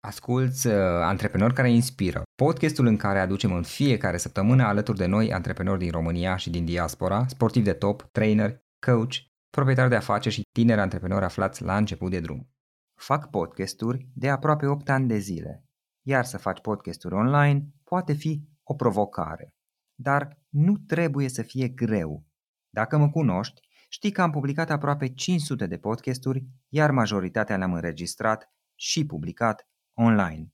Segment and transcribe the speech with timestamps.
[0.00, 5.32] Asculți uh, Antreprenori care inspiră, podcastul în care aducem în fiecare săptămână alături de noi
[5.32, 9.14] antreprenori din România și din diaspora, sportivi de top, trainer, coach,
[9.50, 12.50] proprietari de afaceri și tineri antreprenori aflați la început de drum.
[12.94, 15.64] Fac podcasturi de aproape 8 ani de zile,
[16.02, 19.54] iar să faci podcasturi online poate fi o provocare.
[19.94, 22.24] Dar nu trebuie să fie greu.
[22.70, 28.52] Dacă mă cunoști, știi că am publicat aproape 500 de podcasturi, iar majoritatea le-am înregistrat
[28.74, 29.68] și publicat
[30.00, 30.52] online.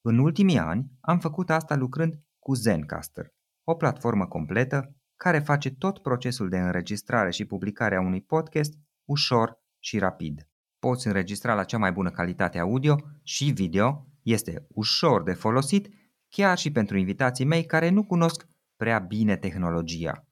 [0.00, 3.26] În ultimii ani am făcut asta lucrând cu Zencaster,
[3.64, 8.74] o platformă completă care face tot procesul de înregistrare și publicare a unui podcast
[9.04, 10.48] ușor și rapid.
[10.78, 15.88] Poți înregistra la cea mai bună calitate audio și video, este ușor de folosit
[16.28, 18.46] chiar și pentru invitații mei care nu cunosc
[18.76, 20.26] prea bine tehnologia.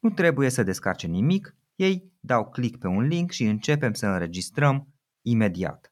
[0.00, 4.88] Nu trebuie să descarce nimic, ei dau click pe un link și începem să înregistrăm
[5.22, 5.91] imediat.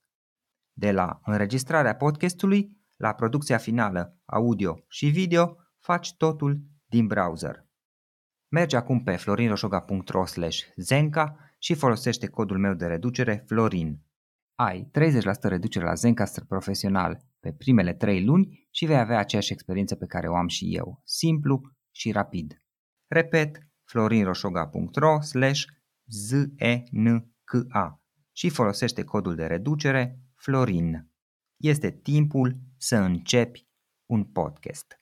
[0.80, 7.66] De la înregistrarea podcastului la producția finală, audio și video, faci totul din browser.
[8.48, 10.24] Mergi acum pe florinroșoga.ro
[10.76, 14.02] zenca și folosește codul meu de reducere FLORIN.
[14.54, 19.94] Ai 30% reducere la Zencaster profesional pe primele 3 luni și vei avea aceeași experiență
[19.94, 22.56] pe care o am și eu, simplu și rapid.
[23.06, 25.18] Repet, florinroșoga.ro
[26.06, 28.02] zenca
[28.32, 31.10] și folosește codul de reducere Florin.
[31.56, 33.68] Este timpul să începi
[34.06, 35.00] un podcast.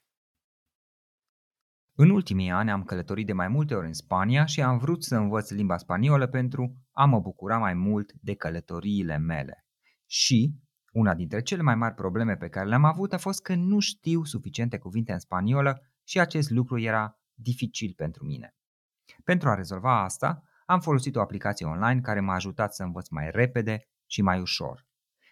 [1.95, 5.17] În ultimii ani am călătorit de mai multe ori în Spania și am vrut să
[5.17, 9.67] învăț limba spaniolă pentru a mă bucura mai mult de călătoriile mele.
[10.07, 10.55] Și
[10.93, 14.25] una dintre cele mai mari probleme pe care le-am avut a fost că nu știu
[14.25, 18.55] suficiente cuvinte în spaniolă și acest lucru era dificil pentru mine.
[19.25, 23.31] Pentru a rezolva asta, am folosit o aplicație online care m-a ajutat să învăț mai
[23.31, 24.88] repede și mai ușor.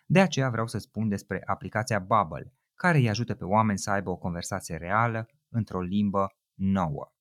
[0.09, 4.11] De aceea vreau să spun despre aplicația Bubble, care îi ajută pe oameni să aibă
[4.11, 7.12] o conversație reală într-o limbă nouă.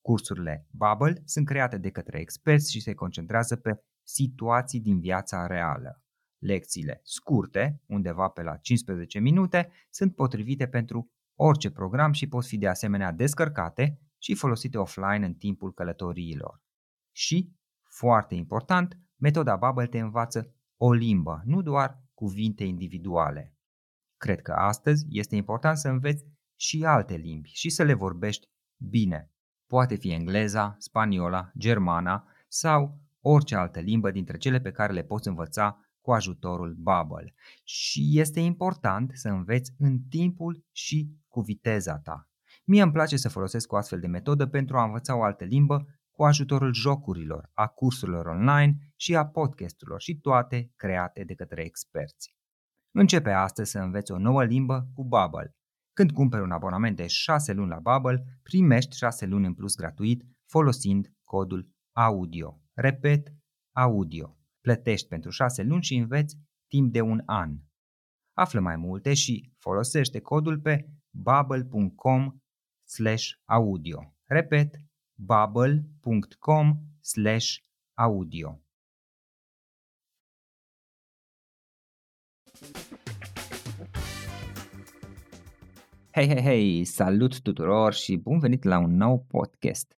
[0.00, 6.02] Cursurile Bubble sunt create de către experți și se concentrează pe situații din viața reală.
[6.38, 12.58] Lecțiile scurte, undeva pe la 15 minute, sunt potrivite pentru orice program și pot fi
[12.58, 16.62] de asemenea descărcate și folosite offline în timpul călătoriilor.
[17.12, 17.52] Și,
[17.82, 23.56] foarte important, metoda Bubble te învață o limbă, nu doar cuvinte individuale.
[24.16, 26.24] Cred că astăzi este important să înveți
[26.56, 28.46] și alte limbi și să le vorbești
[28.76, 29.32] bine.
[29.66, 35.28] Poate fi engleza, spaniola, germana sau orice altă limbă dintre cele pe care le poți
[35.28, 37.34] învăța cu ajutorul Bubble.
[37.64, 42.28] Și este important să înveți în timpul și cu viteza ta.
[42.64, 45.86] Mie îmi place să folosesc o astfel de metodă pentru a învăța o altă limbă
[46.18, 52.34] cu ajutorul jocurilor, a cursurilor online și a podcasturilor și toate create de către experți.
[52.90, 55.56] Începe astăzi să înveți o nouă limbă cu Bubble.
[55.92, 60.24] Când cumperi un abonament de 6 luni la Bubble, primești 6 luni în plus gratuit
[60.46, 62.60] folosind codul AUDIO.
[62.72, 63.32] Repet,
[63.76, 64.38] AUDIO.
[64.60, 67.56] Plătești pentru 6 luni și înveți timp de un an.
[68.32, 72.38] Află mai multe și folosește codul pe bubble.com
[73.44, 74.14] audio.
[74.24, 74.87] Repet,
[75.18, 76.78] bubble.com
[77.94, 78.60] audio.
[86.10, 89.96] Hei, hei, hei, salut tuturor și bun venit la un nou podcast.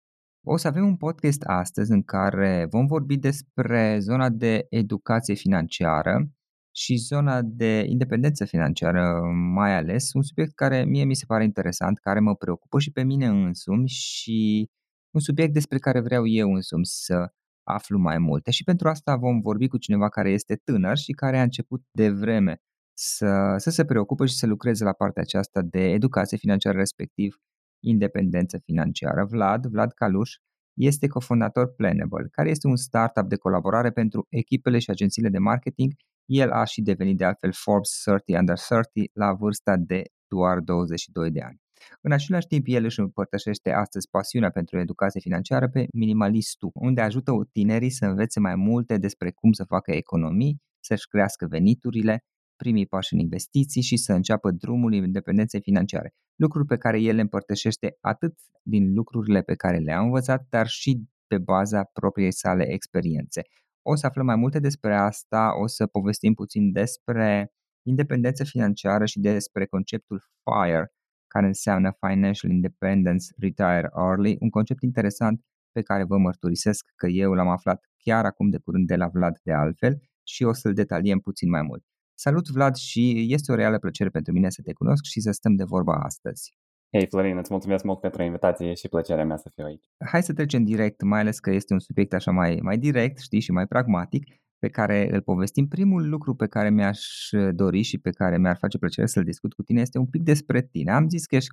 [0.46, 6.30] O să avem un podcast astăzi în care vom vorbi despre zona de educație financiară
[6.70, 9.20] și zona de independență financiară
[9.54, 13.02] mai ales, un subiect care mie mi se pare interesant, care mă preocupă și pe
[13.02, 14.70] mine însumi și
[15.10, 17.32] un subiect despre care vreau eu însumi să
[17.62, 21.38] aflu mai multe și pentru asta vom vorbi cu cineva care este tânăr și care
[21.38, 22.60] a început de vreme
[22.98, 27.36] să, să se preocupe și să lucreze la partea aceasta de educație financiară, respectiv
[27.84, 29.24] independență financiară.
[29.24, 30.36] Vlad, Vlad Caluș,
[30.76, 35.92] este cofondator Planable, care este un startup de colaborare pentru echipele și agențiile de marketing.
[36.24, 41.30] El a și devenit de altfel Forbes 30 Under 30 la vârsta de doar 22
[41.30, 41.58] de ani.
[42.00, 47.32] În același timp, el își împărtășește astăzi pasiunea pentru educație financiară pe Minimalistul, unde ajută
[47.52, 52.24] tinerii să învețe mai multe despre cum să facă economii, să-și crească veniturile,
[52.56, 56.14] primii pași în investiții și să înceapă drumul independenței financiare.
[56.36, 61.08] Lucruri pe care el le împărtășește atât din lucrurile pe care le-a învățat, dar și
[61.26, 63.42] pe baza propriei sale experiențe.
[63.82, 67.52] O să aflăm mai multe despre asta, o să povestim puțin despre
[67.82, 70.92] independență financiară și despre conceptul FIRE,
[71.28, 77.32] care înseamnă Financial Independence Retire Early, un concept interesant pe care vă mărturisesc că eu
[77.32, 81.18] l-am aflat chiar acum de curând de la Vlad de altfel și o să-l detaliem
[81.18, 81.84] puțin mai mult.
[82.14, 85.54] Salut Vlad și este o reală plăcere pentru mine să te cunosc și să stăm
[85.54, 86.56] de vorba astăzi.
[86.92, 89.84] Hei Florin, îți mulțumesc mult pentru invitație și plăcerea mea să fiu aici.
[90.10, 93.40] Hai să trecem direct, mai ales că este un subiect așa mai, mai direct, știi,
[93.40, 94.24] și mai pragmatic,
[94.58, 95.68] pe care îl povestim.
[95.68, 97.00] Primul lucru pe care mi-aș
[97.52, 100.62] dori și pe care mi-ar face plăcere să-l discut cu tine este un pic despre
[100.62, 100.92] tine.
[100.92, 101.50] Am zis că ești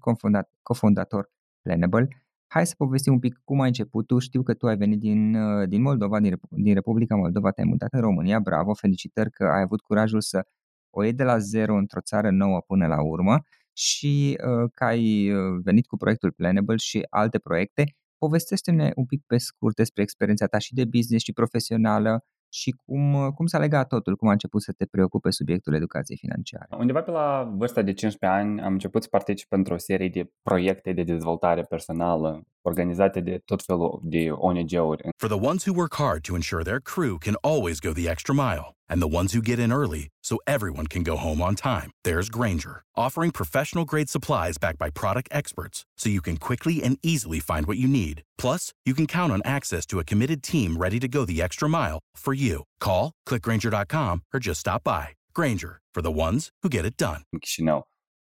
[0.62, 1.30] cofondator
[1.62, 2.08] Planable.
[2.48, 4.20] Hai să povestim un pic cum ai început tu.
[4.20, 5.38] Știu că tu ai venit din,
[5.68, 8.40] din Moldova, din, din Republica Moldova, te-ai mutat în România.
[8.40, 10.46] Bravo, felicitări că ai avut curajul să
[10.90, 13.44] o iei de la zero într-o țară nouă până la urmă
[13.74, 17.84] și uh, că ai uh, venit cu proiectul Planable și alte proiecte.
[18.18, 22.26] Povestește-ne un pic pe scurt despre experiența ta și de business și profesională
[22.56, 26.68] și cum, cum s-a legat totul, cum a început să te preocupe subiectul educației financiare.
[26.78, 30.94] Undeva pe la vârsta de 15 ani am început să particip într-o serie de proiecte
[30.94, 35.10] de dezvoltare personală organizate de tot felul de ONG-uri.
[35.18, 38.34] For the ones who work hard to ensure their crew can always go the extra
[38.34, 41.92] mile and the ones who get in early so everyone can go home on time,
[42.04, 46.98] there's Granger, offering professional grade supplies backed by product experts so you can quickly and
[47.02, 48.24] easily find what you need.
[48.38, 51.70] Plus, you can count on access to a committed team ready to go the extra
[51.70, 52.64] mile for you.
[52.80, 55.06] Call, clickgranger.com or just stop by.
[55.34, 57.22] Granger, for the ones who get it done.
[57.30, 57.88] În Chișinău.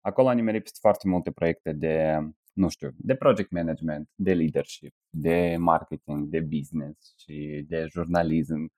[0.02, 2.18] Acolo am nimerit foarte multe proiecte de
[2.60, 8.72] nu știu, de project management, de leadership, de marketing, de business și de jurnalism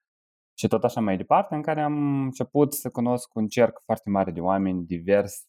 [0.58, 4.30] și tot așa mai departe, în care am început să cunosc un cerc foarte mare
[4.30, 5.46] de oameni divers,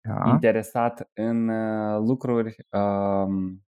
[0.00, 0.30] da.
[0.30, 3.64] interesat în uh, lucruri um,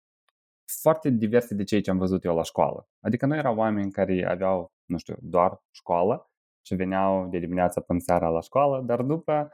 [0.82, 2.88] foarte diverse de ceea ce am văzut eu la școală.
[3.00, 6.30] Adică nu erau oameni care aveau, nu știu, doar școală
[6.66, 9.50] și veneau de dimineața până seara la școală, dar după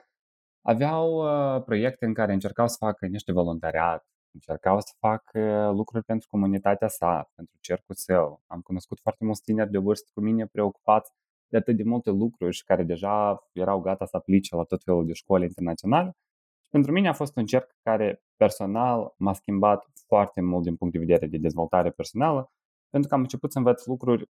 [0.63, 5.31] aveau uh, proiecte în care încercau să facă niște voluntariat, încercau să fac
[5.73, 8.43] lucruri pentru comunitatea sa, pentru cercul său.
[8.47, 11.13] Am cunoscut foarte mulți tineri de vârstă cu mine preocupați
[11.49, 15.07] de atât de multe lucruri și care deja erau gata să aplice la tot felul
[15.07, 16.17] de școli internaționale.
[16.63, 20.93] Și pentru mine a fost un cerc care personal m-a schimbat foarte mult din punct
[20.93, 22.53] de vedere de dezvoltare personală,
[22.91, 24.31] pentru că am început să învăț lucruri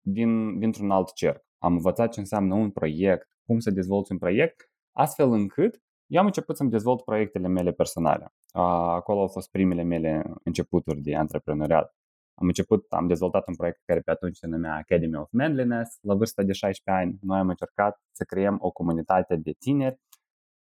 [0.00, 1.44] din, dintr-un alt cerc.
[1.58, 6.26] Am învățat ce înseamnă un proiect, cum să dezvolți un proiect, astfel încât eu am
[6.26, 8.32] început să-mi dezvolt proiectele mele personale.
[8.52, 11.94] Acolo au fost primele mele începuturi de antreprenoriat.
[12.34, 15.98] Am început, am dezvoltat un proiect care pe atunci se numea Academy of Manliness.
[16.00, 20.00] La vârsta de 16 ani, noi am încercat să creăm o comunitate de tineri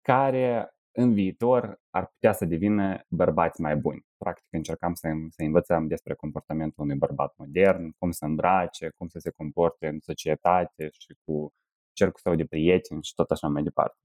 [0.00, 4.06] care în viitor ar putea să devină bărbați mai buni.
[4.16, 9.18] Practic încercam să, să învățăm despre comportamentul unui bărbat modern, cum să îmbrace, cum să
[9.18, 11.52] se comporte în societate și cu
[11.92, 14.03] cercul său de prieteni și tot așa mai departe.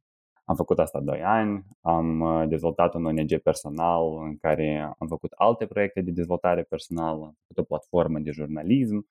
[0.49, 5.31] Am făcut asta 2 ani, am uh, dezvoltat un ONG personal în care am făcut
[5.31, 9.07] alte proiecte de dezvoltare personală, am făcut o platformă de jurnalism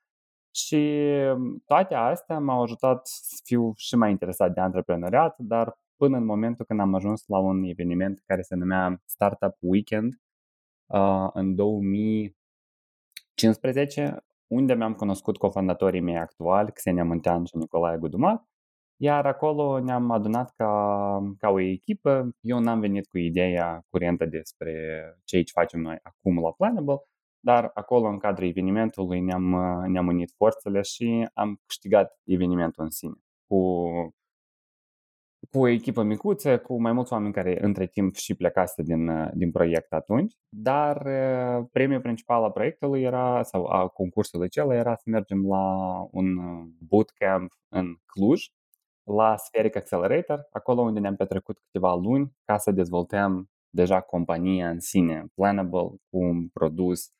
[0.54, 1.00] și
[1.34, 6.24] um, toate astea m-au ajutat să fiu și mai interesat de antreprenoriat, dar până în
[6.24, 10.20] momentul când am ajuns la un eveniment care se numea Startup Weekend
[10.86, 18.48] uh, în 2015, unde mi-am cunoscut cofondatorii mei actuali, Xenia Muntean și Nicolae Gudumat,
[19.00, 22.30] iar acolo ne-am adunat ca, ca o echipă.
[22.40, 27.02] Eu n-am venit cu ideea curentă despre ce ce facem noi acum la Planable,
[27.40, 29.44] dar acolo, în cadrul evenimentului, ne-am,
[29.86, 33.14] ne-am unit forțele și am câștigat evenimentul în sine.
[33.46, 33.56] Cu,
[35.50, 39.50] cu o echipă micuță, cu mai mulți oameni care între timp și plecase din, din
[39.50, 41.02] proiect atunci, dar
[41.72, 45.66] premiul principal al proiectului era, sau a concursului acela era să mergem la
[46.10, 46.26] un
[46.78, 48.46] bootcamp în Cluj,
[49.08, 54.80] la Spheric Accelerator, acolo unde ne-am petrecut câteva luni ca să dezvoltăm deja compania în
[54.80, 57.12] sine, Planable, cu un produs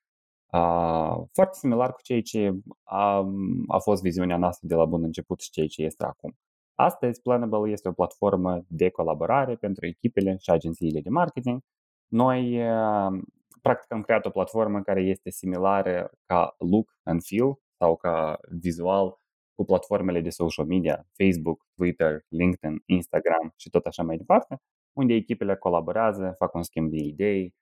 [0.53, 2.53] uh, foarte similar cu ceea ce
[2.83, 3.27] a,
[3.67, 6.37] a fost viziunea noastră de la bun început și ceea ce este acum.
[6.75, 11.61] Astăzi, Planable este o platformă de colaborare pentru echipele și agențiile de marketing.
[12.07, 13.21] Noi, uh,
[13.63, 19.19] practic, am creat o platformă care este similară ca look and feel sau ca vizual
[19.59, 24.61] cu platformele de social media, Facebook, Twitter, LinkedIn, Instagram și tot așa mai departe,
[24.93, 27.55] unde echipele colaborează, fac un schimb de idei,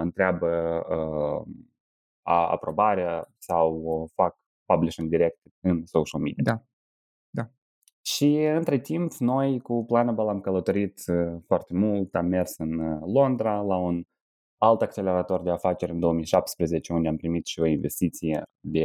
[0.00, 0.48] întreabă
[2.22, 6.42] aprobarea sau fac publishing direct în social media.
[6.44, 6.62] Da.
[7.30, 7.50] da.
[8.02, 11.00] Și între timp, noi cu Planable am călătorit
[11.46, 14.02] foarte mult, am mers în Londra la un
[14.58, 18.84] alt accelerator de afaceri în 2017, unde am primit și o investiție de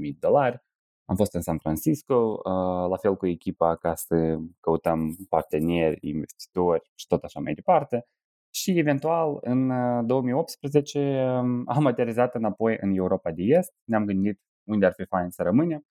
[0.00, 0.66] de dolari
[1.08, 6.90] am fost în San Francisco, uh, la fel cu echipa ca să căutăm parteneri, investitori
[6.94, 8.06] și tot așa mai departe.
[8.50, 9.72] Și eventual în
[10.06, 15.04] 2018 uh, um, am aterizat înapoi în Europa de Est, ne-am gândit unde ar fi
[15.04, 15.82] fain să rămânem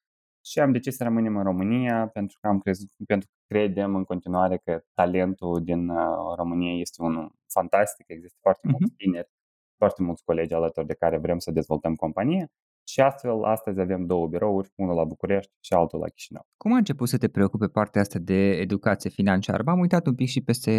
[0.45, 4.03] și am decis să rămânem în România pentru că am crezut, pentru că credem în
[4.03, 8.71] continuare că talentul din uh, România este unul fantastic, există foarte uh-huh.
[8.71, 9.29] mulți tineri,
[9.77, 12.51] foarte mulți colegi alături de care vrem să dezvoltăm companie
[12.87, 16.47] și astfel astăzi avem două birouri, unul la București și altul la Chișinău.
[16.57, 19.63] Cum a început să te preocupe partea asta de educație financiară?
[19.65, 20.73] M-am uitat un pic și peste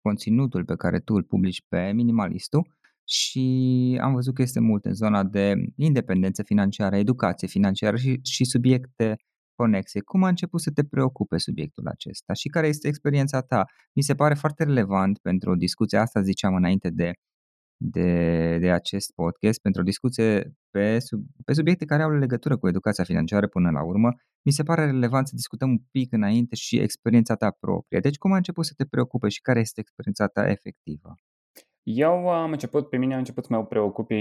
[0.00, 4.94] conținutul pe care tu îl publici pe Minimalistul și am văzut că este mult în
[4.94, 9.16] zona de independență financiară, educație financiară și, și subiecte
[9.54, 10.00] conexe.
[10.00, 13.64] Cum a început să te preocupe subiectul acesta și care este experiența ta?
[13.92, 17.12] Mi se pare foarte relevant pentru o discuție, asta ziceam înainte de,
[17.82, 22.68] de, de acest podcast, pentru o discuție pe, sub, pe subiecte care au legătură cu
[22.68, 24.08] educația financiară până la urmă.
[24.42, 28.00] Mi se pare relevant să discutăm un pic înainte și experiența ta proprie.
[28.00, 31.14] Deci cum a început să te preocupe și care este experiența ta efectivă?
[31.82, 34.14] Eu am început, pe mine a început să mă preocupe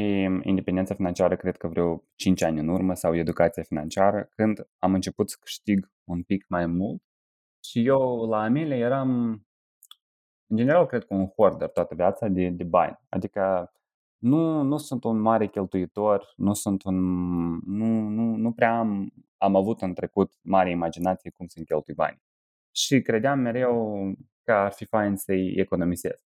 [0.43, 5.29] independența financiară, cred că vreo 5 ani în urmă, sau educația financiară, când am început
[5.29, 7.01] să câștig un pic mai mult.
[7.63, 9.41] Și eu la Amelia eram,
[10.49, 12.99] în general, cred că un hoarder toată viața de, de bani.
[13.09, 13.71] Adică
[14.17, 16.95] nu, nu sunt un mare cheltuitor, nu sunt un,
[17.55, 22.21] nu, nu, nu prea am, am avut în trecut mare imaginație cum să-mi cheltui bani.
[22.71, 24.03] Și credeam mereu
[24.43, 26.23] că ar fi fain să-i economisesc.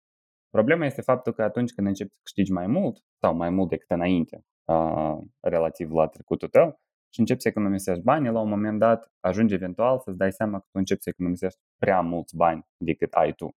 [0.49, 3.89] Problema este faptul că atunci când începi să câștigi mai mult sau mai mult decât
[3.89, 6.81] înainte, uh, relativ la trecutul tău,
[7.13, 10.65] și începi să economisești bani, la un moment dat ajungi eventual să-ți dai seama că
[10.71, 13.55] tu începi să economisești prea mulți bani decât ai tu.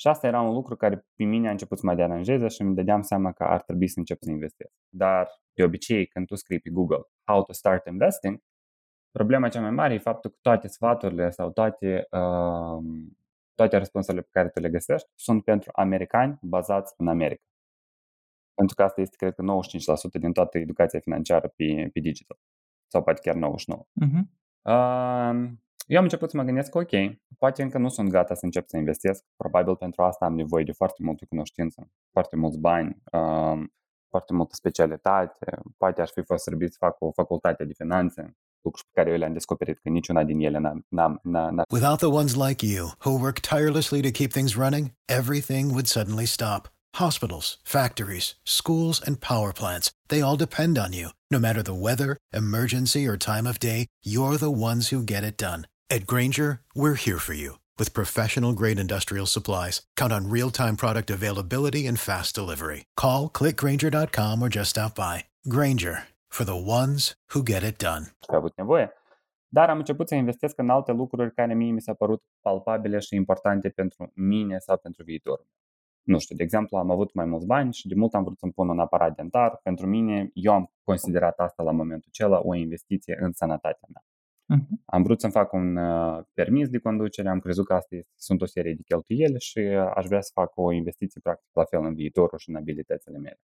[0.00, 2.74] Și asta era un lucru care pe mine a început să mă deranjeze și îmi
[2.74, 4.72] dădeam seama că ar trebui să încep să investesc.
[4.88, 8.42] Dar, de obicei, când tu scrii pe Google How to start investing,
[9.10, 12.82] problema cea mai mare e faptul că toate sfaturile sau toate uh,
[13.58, 17.42] toate răspunsurile pe care tu le găsești sunt pentru americani bazați în America.
[18.54, 19.42] Pentru că asta este, cred că,
[20.16, 22.38] 95% din toată educația financiară pe, pe digital.
[22.86, 23.38] Sau poate chiar 99%.
[23.38, 24.22] Uh-huh.
[24.62, 25.50] Uh,
[25.88, 26.90] eu am început să mă gândesc că, ok,
[27.38, 29.24] poate încă nu sunt gata să încep să investesc.
[29.36, 33.64] Probabil pentru asta am nevoie de foarte multă cunoștință, foarte mulți bani, uh,
[34.08, 35.58] foarte multă specialitate.
[35.76, 39.18] Poate aș fi fost servit să fac o facultate de finanțe lucruri pe care eu
[39.18, 41.62] le-am descoperit că niciuna din ele n-a, n-a, n-a, n-a...
[41.70, 46.26] Without the ones like you, who work tirelessly to keep things running, everything would suddenly
[46.26, 46.68] stop.
[46.94, 51.08] Hospitals, factories, schools, and power plants, they all depend on you.
[51.30, 55.36] No matter the weather, emergency, or time of day, you're the ones who get it
[55.36, 55.66] done.
[55.90, 57.58] At Granger, we're here for you.
[57.78, 62.84] With professional grade industrial supplies, count on real time product availability and fast delivery.
[62.94, 65.24] Call clickgranger.com or just stop by.
[65.48, 68.04] Granger for the ones who get it done.
[68.26, 68.92] Că avut nevoie.
[69.48, 73.14] Dar am început să investesc în alte lucruri care mie mi s-au părut palpabile și
[73.14, 75.46] importante pentru mine sau pentru viitor.
[76.02, 78.52] Nu știu, de exemplu, am avut mai mulți bani și de mult am vrut să-mi
[78.52, 79.60] pun un aparat dentar.
[79.62, 84.02] Pentru mine, eu am considerat asta la momentul acela o investiție în sănătatea mea.
[84.54, 84.80] Uh-huh.
[84.84, 88.42] Am vrut să-mi fac un uh, permis de conducere, am crezut că asta este, sunt
[88.42, 91.84] o serie de cheltuieli și uh, aș vrea să fac o investiție practic la fel
[91.84, 93.40] în viitorul și în abilitățile mele.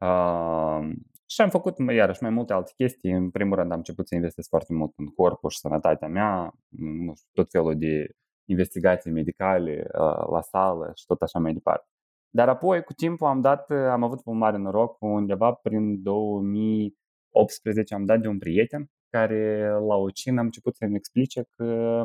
[0.00, 0.90] Uh,
[1.26, 3.10] și am făcut iarăși mai multe alte chestii.
[3.12, 7.14] În primul rând am început să investesc foarte mult în corpul și sănătatea mea, nu
[7.14, 8.10] știu, tot felul de
[8.44, 11.86] investigații medicale uh, la sală și tot așa mai departe.
[12.30, 18.04] Dar apoi, cu timpul, am dat, am avut un mare noroc, undeva prin 2018 am
[18.04, 22.02] dat de un prieten care la o cină am început să-mi explice că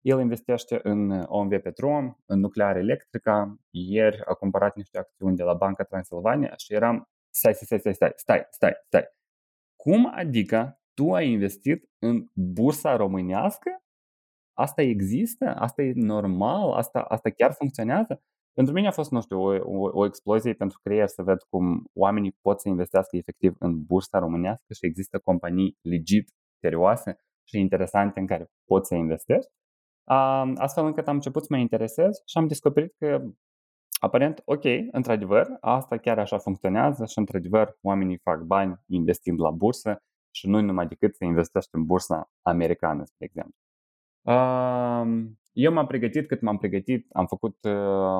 [0.00, 3.60] el investește în OMV Petrom, în nuclear electrică.
[3.70, 8.12] Ieri a cumpărat niște acțiuni de la Banca Transilvania și eram stai, stai, stai, stai,
[8.16, 9.04] stai, stai, stai.
[9.76, 13.82] Cum adică tu ai investit în bursa românească?
[14.56, 15.44] Asta există?
[15.44, 16.72] Asta e normal?
[16.72, 18.22] Asta, asta chiar funcționează?
[18.52, 21.84] Pentru mine a fost, nu știu, o, o, o explozie pentru creier să ved cum
[21.92, 26.28] oamenii pot să investească efectiv în bursa românească și există companii legit,
[26.64, 27.18] serioase
[27.48, 29.50] și interesante în care pot să investești.
[30.56, 33.22] Astfel încât am început să mă interesez și am descoperit că
[34.04, 40.02] Aparent, ok, într-adevăr, asta chiar așa funcționează și într-adevăr oamenii fac bani investind la bursă
[40.30, 43.54] și nu numai decât să investești în bursa americană, spre exemplu.
[45.52, 47.72] Eu m-am pregătit cât m-am pregătit, am făcut uh,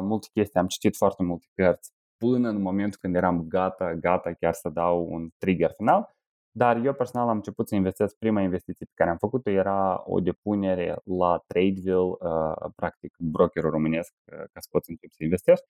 [0.02, 4.52] multe chestii, am citit foarte multe cărți până în momentul când eram gata, gata chiar
[4.52, 6.16] să dau un trigger final,
[6.56, 10.20] dar eu personal am început să investesc, prima investiție pe care am făcut-o era o
[10.20, 15.64] depunere la Tradeville, uh, practic brokerul românesc, uh, ca să poți începi să investești.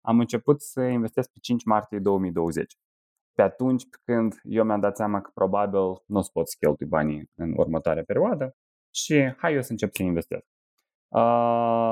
[0.00, 2.74] Am început să investesc pe 5 martie 2020.
[3.32, 6.86] Pe atunci când eu mi-am dat seama că probabil nu o să pot să cheltui
[6.86, 8.56] banii în următoarea perioadă
[8.94, 10.46] și hai eu să încep să investesc.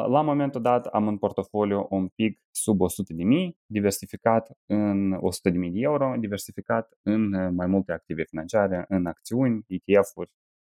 [0.08, 5.50] La momentul dat am în portofoliu un pic sub 100 de mii, diversificat în 100
[5.50, 10.30] de euro, diversificat în mai multe active financiare, în acțiuni, ETF-uri,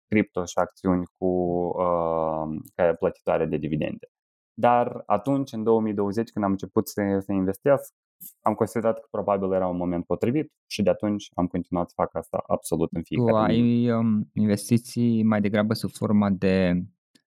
[0.06, 4.08] cripto și acțiuni cu uh, ca plătitoare de dividende.
[4.54, 7.92] Dar atunci, în 2020, când am început să, să investesc,
[8.40, 12.14] am considerat că probabil era un moment potrivit și de atunci am continuat să fac
[12.14, 16.82] asta absolut în fiecare Tu ai um, investiții mai degrabă sub forma de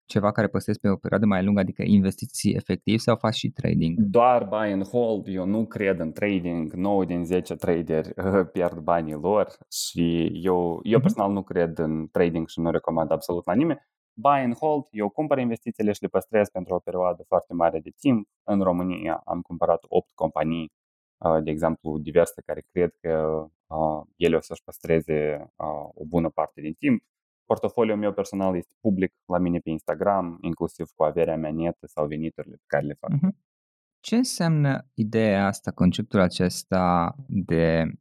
[0.07, 3.99] ceva care păstrezi pe o perioadă mai lungă, adică investiții efectiv sau faci și trading?
[3.99, 8.13] Doar buy and hold, eu nu cred în trading, 9 din 10 traderi
[8.53, 11.01] pierd banii lor și eu, eu mhm.
[11.01, 13.79] personal nu cred în trading și nu recomand absolut la nimeni.
[14.13, 17.91] Buy and hold, eu cumpăr investițiile și le păstrez pentru o perioadă foarte mare de
[17.99, 18.27] timp.
[18.43, 20.71] În România am cumpărat 8 companii,
[21.17, 26.29] uh, de exemplu, diverse care cred că uh, ele o să-și păstreze uh, o bună
[26.29, 27.03] parte din timp
[27.47, 32.07] Portofoliul meu personal este public la mine pe Instagram, inclusiv cu averea mea netă sau
[32.07, 33.11] veniturile pe care le fac.
[33.11, 33.35] Uh-huh.
[33.99, 37.91] Ce înseamnă ideea asta, conceptul acesta de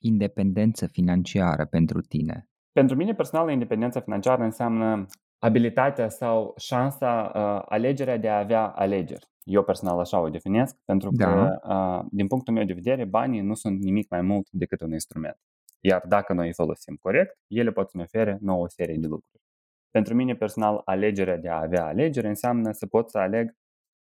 [0.00, 2.48] independență financiară pentru tine?
[2.72, 5.06] Pentru mine personal, independența financiară înseamnă
[5.38, 9.26] abilitatea sau șansa, uh, alegerea de a avea alegeri.
[9.42, 11.74] Eu personal așa o definesc, pentru că, da.
[11.74, 15.38] uh, din punctul meu de vedere, banii nu sunt nimic mai mult decât un instrument.
[15.80, 19.06] Iar dacă noi îi folosim corect, ele pot să ne ofere nouă o serie de
[19.06, 19.42] lucruri.
[19.90, 23.54] Pentru mine personal, alegerea de a avea alegere înseamnă să pot să aleg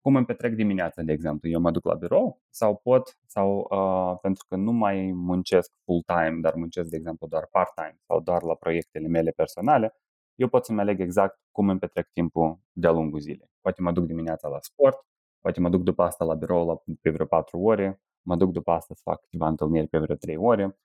[0.01, 1.49] cum îmi petrec dimineața, de exemplu.
[1.49, 6.39] Eu mă duc la birou sau pot, sau uh, pentru că nu mai muncesc full-time,
[6.41, 9.95] dar muncesc, de exemplu, doar part-time sau doar la proiectele mele personale,
[10.35, 13.51] eu pot să-mi aleg exact cum îmi petrec timpul de-a lungul zilei.
[13.61, 14.99] Poate mă duc dimineața la sport,
[15.41, 18.71] poate mă duc după asta la birou la, pe vreo 4 ore, mă duc după
[18.71, 20.79] asta să fac câteva întâlniri pe vreo 3 ore,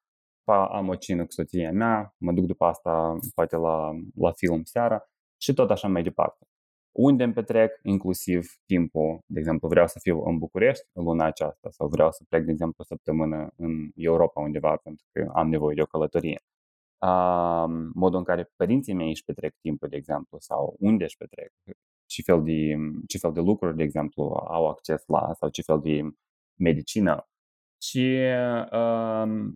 [0.52, 5.04] am o cină cu soția mea, mă duc după asta poate la, la film seara
[5.38, 6.48] și tot așa mai departe.
[6.92, 11.88] Unde îmi petrec inclusiv timpul, de exemplu, vreau să fiu în București luna aceasta sau
[11.88, 15.82] vreau să plec, de exemplu, o săptămână în Europa undeva pentru că am nevoie de
[15.82, 16.42] o călătorie.
[17.00, 21.52] Uh, modul în care părinții mei își petrec timpul, de exemplu, sau unde își petrec,
[22.06, 22.76] ce fel de,
[23.08, 26.02] ce fel de lucruri, de exemplu, au acces la sau ce fel de
[26.60, 27.28] medicină.
[27.82, 28.20] Și
[28.72, 29.54] uh,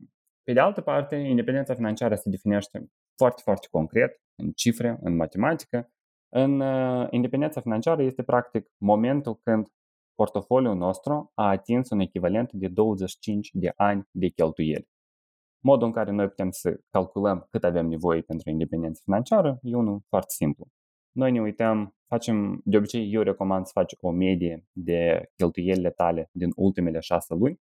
[0.48, 5.92] pe de altă parte, independența financiară se definește foarte, foarte concret, în cifre, în matematică.
[6.30, 9.68] În uh, independența financiară este practic momentul când
[10.16, 14.88] portofoliul nostru a atins un echivalent de 25 de ani de cheltuieli.
[15.64, 20.02] Modul în care noi putem să calculăm cât avem nevoie pentru independență financiară e unul
[20.10, 20.68] foarte simplu.
[21.12, 26.30] Noi ne uităm, facem, de obicei eu recomand să faci o medie de cheltuielile tale
[26.32, 27.60] din ultimele șase luni.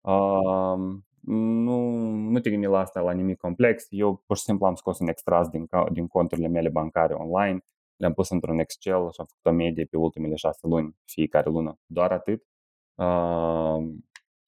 [0.00, 3.86] Uh, nu, nu te gândi la asta, la nimic complex.
[3.88, 7.58] Eu pur și simplu am scos un extras din, din conturile mele bancare online,
[7.96, 11.78] le-am pus într-un Excel și am făcut o medie pe ultimele șase luni, fiecare lună.
[11.86, 12.42] Doar atât.
[12.94, 13.94] Uh,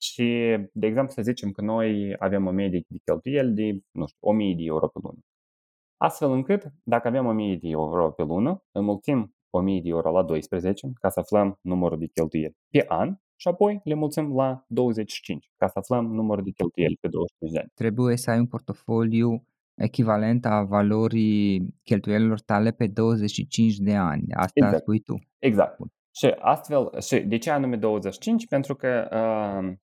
[0.00, 4.28] și, de exemplu, să zicem că noi avem o medie de cheltuieli de, nu știu,
[4.28, 5.18] 1000 de euro pe lună.
[5.96, 10.92] Astfel încât, dacă avem 1000 de euro pe lună, înmulțim 1000 de euro la 12
[11.00, 15.66] ca să aflăm numărul de cheltuieli pe an și apoi le mulțim la 25 ca
[15.66, 17.70] să aflăm numărul de cheltuieli pe 25 de ani.
[17.74, 24.32] Trebuie să ai un portofoliu echivalent a valorii cheltuielilor tale pe 25 de ani.
[24.32, 24.82] Asta exact.
[24.82, 25.18] spui tu.
[25.38, 25.78] Exact.
[26.14, 28.46] Și astfel, și de ce anume 25?
[28.46, 29.76] Pentru că uh,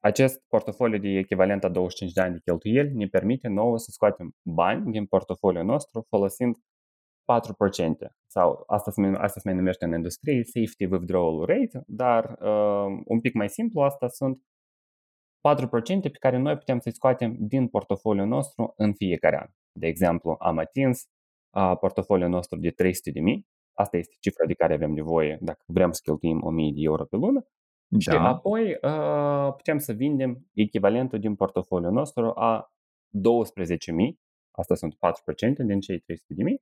[0.00, 4.36] acest portofoliu de echivalent a 25 de ani de cheltuieli ne permite nouă să scoatem
[4.42, 6.58] bani din portofoliul nostru folosind 4%
[8.38, 13.20] sau asta se, asta se mai numește în industrie safety withdrawal rate, dar uh, un
[13.20, 14.42] pic mai simplu asta sunt
[15.66, 15.68] 4%
[16.02, 19.46] pe care noi putem să-i scoatem din portofoliul nostru în fiecare an.
[19.72, 21.04] De exemplu, am atins
[21.56, 25.62] uh, portofoliul nostru de 300 de mii, asta este cifra de care avem nevoie dacă
[25.66, 27.46] vrem să cheltuim 1000 de euro pe lună,
[27.86, 27.98] da.
[27.98, 32.72] și apoi uh, putem să vindem echivalentul din portofoliul nostru a
[33.08, 34.14] 12.000,
[34.50, 34.98] asta sunt 4%
[35.66, 36.60] din cei 300 de mii,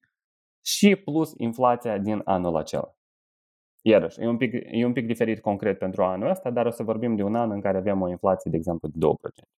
[0.67, 2.97] și plus inflația din anul acela.
[3.83, 6.83] Iarăși, e un, pic, e un pic diferit concret pentru anul ăsta, dar o să
[6.83, 8.99] vorbim de un an în care avem o inflație, de exemplu, de
[9.43, 9.49] 2%.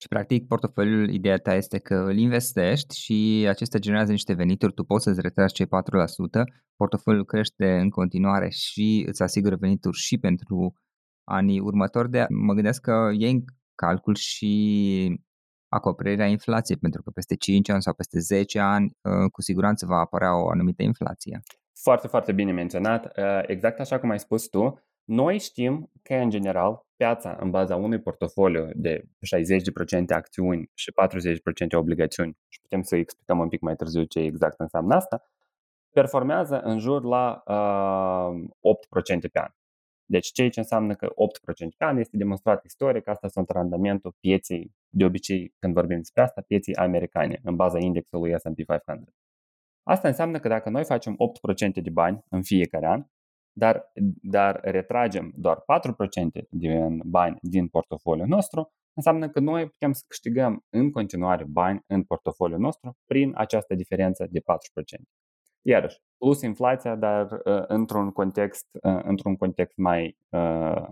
[0.00, 4.84] Și practic portofoliul, ideea ta este că îl investești și acesta generează niște venituri, tu
[4.84, 5.68] poți să-ți retragi cei 4%,
[6.76, 10.74] portofoliul crește în continuare și îți asigură venituri și pentru
[11.24, 12.10] anii următori.
[12.10, 13.44] De mă gândesc că e în
[13.74, 14.52] calcul și
[15.72, 19.96] acoperirea inflației, pentru că peste 5 ani sau peste 10 ani uh, cu siguranță va
[19.96, 21.42] apărea o anumită inflație.
[21.72, 23.04] Foarte, foarte bine menționat.
[23.04, 27.76] Uh, exact așa cum ai spus tu, noi știm că, în general, piața în baza
[27.76, 33.76] unui portofoliu de 60% acțiuni și 40% obligațiuni, și putem să explicăm un pic mai
[33.76, 35.22] târziu ce exact înseamnă asta,
[35.90, 38.48] performează în jur la uh,
[39.26, 39.50] 8% pe an.
[40.14, 41.12] Deci ceea ce înseamnă că 8%
[41.76, 46.40] pe an este demonstrat istoric, asta sunt randamentul pieței, de obicei când vorbim despre asta,
[46.46, 49.14] pieței americane, în baza indexului S&P 500.
[49.82, 51.16] Asta înseamnă că dacă noi facem
[51.78, 53.04] 8% de bani în fiecare an,
[53.52, 60.04] dar, dar retragem doar 4% din bani din portofoliul nostru, înseamnă că noi putem să
[60.06, 64.42] câștigăm în continuare bani în portofoliul nostru prin această diferență de 4%.
[65.62, 70.86] Iarăși, plus inflația, dar uh, într-un context, uh, într-un context mai uh,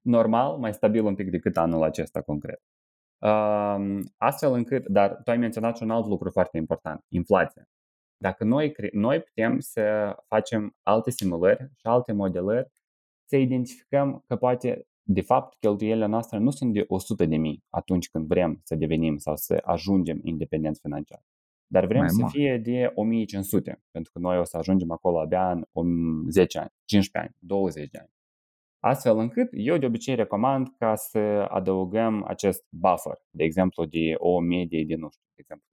[0.00, 2.62] normal, mai stabil un pic decât anul acesta concret.
[3.18, 7.68] Uh, astfel încât, dar tu ai menționat și un alt lucru foarte important, inflația.
[8.16, 12.68] Dacă noi, noi putem să facem alte simulări și alte modelări,
[13.24, 18.10] să identificăm că poate, de fapt, cheltuielile noastre nu sunt de 100 de mii atunci
[18.10, 21.22] când vrem să devenim sau să ajungem independenți financiar.
[21.70, 22.32] Dar vrem Mai să mare.
[22.38, 27.18] fie de 1500, pentru că noi o să ajungem acolo abia în 10 ani, 15
[27.18, 28.10] ani, 20 de ani.
[28.80, 34.40] Astfel încât eu de obicei recomand ca să adăugăm acest buffer, de exemplu de o
[34.40, 35.66] medie de, nu știu, de exemplu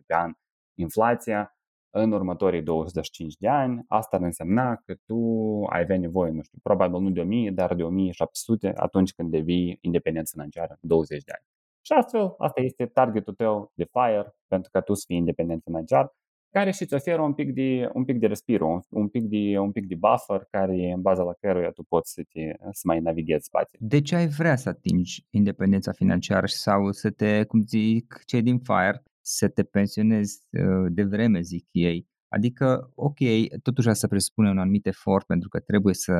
[0.00, 0.32] 3-4% pe an
[0.74, 1.56] inflația
[1.94, 5.16] în următorii 25 de ani, asta ar însemna că tu
[5.64, 9.78] ai avea nevoie, nu știu, probabil nu de 1000, dar de 1700 atunci când devii
[9.80, 11.46] independent financiar în 20 de ani.
[11.84, 16.12] Și astfel, asta este targetul tău de FIRE pentru ca tu să fii independent financiar,
[16.50, 19.58] care și îți oferă un pic de, un pic de respiro, un, un, pic de,
[19.58, 22.40] un pic de buffer care, în baza la căruia tu poți să, te,
[22.70, 23.80] să mai navighezi spațiul.
[23.88, 28.58] De ce ai vrea să atingi independența financiară sau să te, cum zic, cei din
[28.58, 32.06] FIRE, să te pensionezi uh, de vreme, zic ei.
[32.28, 33.18] Adică, ok,
[33.62, 36.12] totuși asta presupune un anumit efort pentru că trebuie să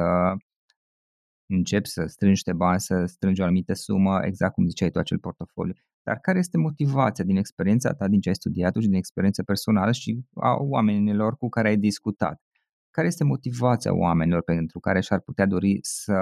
[1.53, 5.19] începi să strângi niște bani, să strângi o anumită sumă, exact cum ziceai tu, acel
[5.19, 5.75] portofoliu.
[6.03, 9.93] Dar care este motivația din experiența ta, din ce ai studiat și din experiența personală
[9.93, 12.43] și a oamenilor cu care ai discutat?
[12.91, 16.15] Care este motivația oamenilor pentru care și-ar putea dori să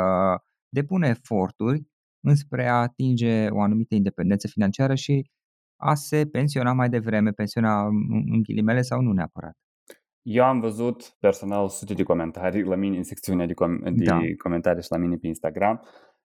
[0.69, 1.87] depună eforturi
[2.21, 5.31] înspre a atinge o anumită independență financiară și
[5.77, 7.87] a se pensiona mai devreme, pensiona
[8.33, 9.57] în ghilimele sau nu neapărat.
[10.23, 14.19] Eu am văzut personal sute de comentarii la mine în secțiunea de, com- de da.
[14.43, 15.83] comentarii și la mine pe Instagram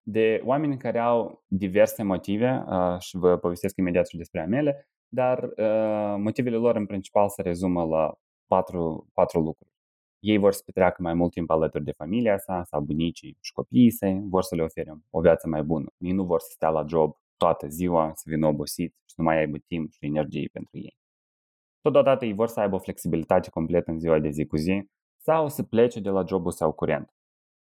[0.08, 5.44] de oameni care au diverse motive uh, și vă povestesc imediat și despre mele, dar
[5.44, 9.74] uh, motivele lor în principal se rezumă la patru, patru lucruri.
[10.20, 13.92] Ei vor să petreacă mai mult timp alături de familia sa sau bunicii și copiii
[13.92, 15.94] săi, vor să le ofere o viață mai bună.
[15.98, 19.24] Ei nu vor să stea la job toată ziua, să vină obosit și să nu
[19.24, 20.98] mai aibă timp și energie pentru ei.
[21.86, 24.90] Totodată ei vor să aibă o flexibilitate completă în ziua de zi cu zi
[25.22, 27.14] sau să plece de la jobul sau curent.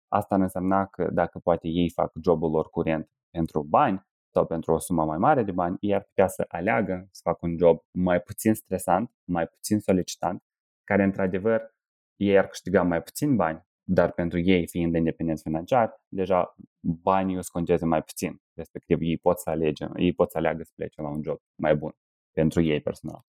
[0.08, 4.80] Asta însemna că dacă poate ei fac jobul lor curent pentru bani sau pentru o
[4.80, 8.22] sumă mai mare de bani, ei ar putea să aleagă să facă un job mai
[8.22, 10.44] puțin stresant, mai puțin solicitant,
[10.84, 11.76] care într-adevăr
[12.16, 17.42] ei ar câștiga mai puțin bani, dar pentru ei, fiind independenți financiar, deja banii o
[17.42, 18.42] sconteze mai puțin.
[18.54, 21.76] Respectiv, ei pot să alege, ei pot să aleagă să plece la un job mai
[21.76, 21.96] bun
[22.32, 23.26] pentru ei personal.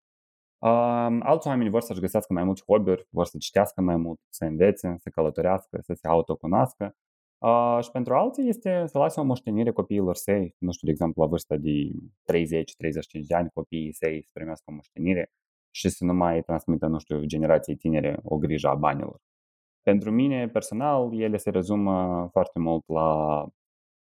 [0.61, 4.45] Um, alți oameni vor să-și găsească mai multe hobby-uri, vor să citească mai mult, să
[4.45, 6.95] învețe, să călătorească, să se autocunoască.
[7.37, 11.21] Uh, și pentru alții este să lase o moștenire copiilor săi, nu știu, de exemplu,
[11.21, 11.91] la vârsta de
[12.33, 15.31] 30-35 de ani, copiii săi să primească o moștenire
[15.71, 19.19] și să nu mai transmită, nu știu, generației tinere o grijă a banilor.
[19.81, 23.45] Pentru mine, personal, ele se rezumă foarte mult la,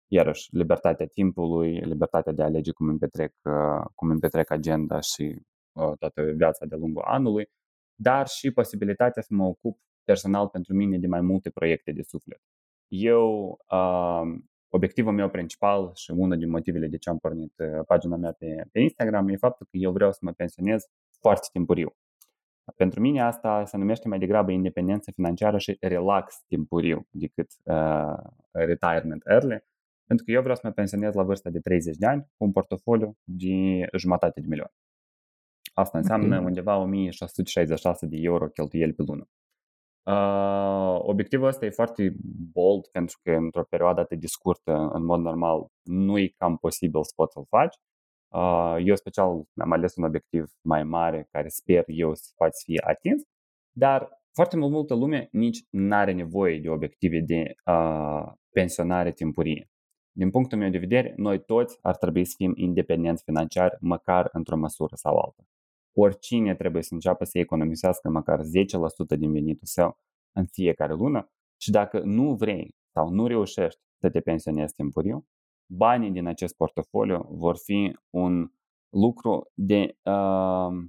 [0.07, 4.99] iarăși, libertatea timpului, libertatea de a alege cum îmi petrec, uh, cum îmi petrec agenda
[4.99, 5.56] și uh,
[5.99, 7.49] toată viața de lungul anului,
[7.95, 12.41] dar și posibilitatea să mă ocup personal pentru mine de mai multe proiecte de suflet.
[12.87, 14.21] Eu, uh,
[14.69, 18.67] obiectivul meu principal și unul din motivele de ce am pornit uh, pagina mea pe,
[18.71, 20.83] pe Instagram e faptul că eu vreau să mă pensionez
[21.19, 21.95] foarte timpuriu.
[22.75, 28.17] Pentru mine asta se numește mai degrabă independență financiară și relax timpuriu decât uh,
[28.51, 29.63] retirement early,
[30.05, 32.51] pentru că eu vreau să mă pensionez la vârsta de 30 de ani cu un
[32.51, 34.71] portofoliu de jumătate de milion.
[35.77, 36.45] Asta înseamnă okay.
[36.45, 39.27] undeva 1666 de euro cheltuieli pe lună.
[40.03, 42.15] Uh, obiectivul ăsta e foarte
[42.53, 47.03] bold pentru că într-o perioadă atât de scurtă, în mod normal, nu e cam posibil
[47.03, 47.75] să poți să-l faci.
[48.85, 52.81] Eu special mi-am ales un obiectiv mai mare care sper eu să poate să fie
[52.85, 53.21] atins,
[53.71, 59.69] dar foarte mult multă lume nici nu are nevoie de obiective de uh, pensionare timpurie.
[60.11, 64.57] Din punctul meu de vedere, noi toți ar trebui să fim independenți financiar, măcar într-o
[64.57, 65.43] măsură sau alta.
[65.99, 68.39] Oricine trebuie să înceapă să economisească măcar
[69.15, 69.97] 10% din venitul său
[70.31, 71.31] în fiecare lună
[71.61, 75.27] și dacă nu vrei sau nu reușești să te pensionezi timpuriu,
[75.69, 78.51] banii din acest portofoliu vor fi un
[78.89, 80.85] lucru de, uh,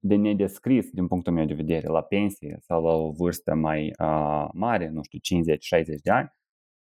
[0.00, 4.48] de nedescris din punctul meu de vedere la pensie sau la o vârstă mai uh,
[4.52, 6.32] mare, nu știu, 50-60 de ani.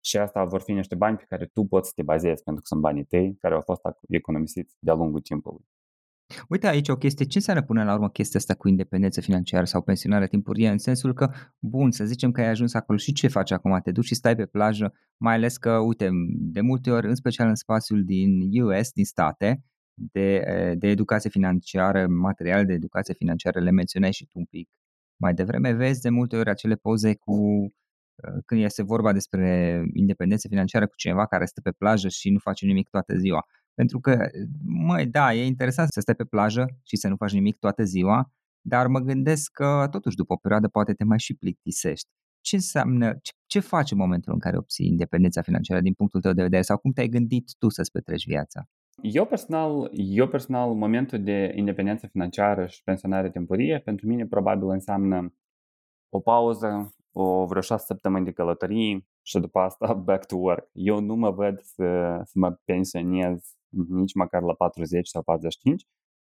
[0.04, 2.68] Și asta vor fi niște bani pe care tu poți să te bazezi pentru că
[2.68, 5.66] sunt banii tăi care au fost economisiți de-a lungul timpului.
[6.48, 9.82] Uite aici o chestie, ce înseamnă până la urmă chestia asta cu independență financiară sau
[9.82, 13.50] pensionare timpurie, în sensul că, bun, să zicem că ai ajuns acolo și ce faci
[13.50, 13.80] acum?
[13.82, 17.48] Te duci și stai pe plajă, mai ales că, uite, de multe ori, în special
[17.48, 19.64] în spațiul din US, din state,
[19.94, 20.44] de,
[20.78, 24.68] de educație financiară, materiale de educație financiară, le menționai și tu un pic
[25.16, 27.36] mai devreme, vezi de multe ori acele poze cu
[28.44, 32.66] când este vorba despre independență financiară cu cineva care stă pe plajă și nu face
[32.66, 33.46] nimic toată ziua.
[33.74, 34.28] Pentru că,
[34.64, 38.32] măi, da, e interesant să stai pe plajă și să nu faci nimic toată ziua,
[38.60, 42.08] dar mă gândesc că totuși după o perioadă poate te mai și plictisești.
[42.40, 46.32] Ce înseamnă, ce, ce faci în momentul în care obții independența financiară din punctul tău
[46.32, 48.68] de vedere sau cum te-ai gândit tu să-ți petreci viața?
[49.02, 55.34] Eu personal, eu personal, momentul de independență financiară și pensionare timpurie, pentru mine probabil înseamnă
[56.08, 60.68] o pauză, o vreo șase săptămâni de călătorie și după asta back to work.
[60.72, 63.56] Eu nu mă văd să, să mă pensionez
[63.88, 65.86] nici măcar la 40 sau 45,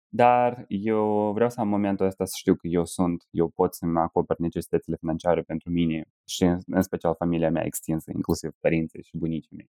[0.09, 3.99] dar eu vreau să am momentul ăsta să știu că eu sunt, eu pot să-mi
[3.99, 9.17] acopăr necesitățile financiare pentru mine și în, în special familia mea extinsă, inclusiv părinții și
[9.17, 9.71] bunicii mei.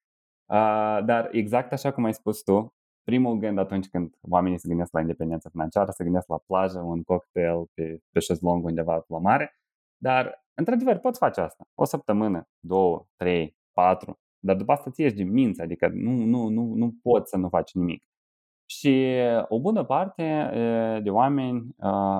[0.46, 4.92] Uh, dar exact așa cum ai spus tu, primul gând atunci când oamenii se gândesc
[4.92, 9.58] la independență financiară, se gândesc la plajă, un cocktail pe, pe șezlong undeva la mare,
[9.96, 11.64] dar într-adevăr poți face asta.
[11.74, 16.48] O săptămână, două, trei, patru, dar după asta ți ieși din minți, adică nu, nu,
[16.48, 18.04] nu, nu poți să nu faci nimic.
[18.66, 19.16] Și
[19.48, 20.50] o bună parte
[21.02, 21.66] de oameni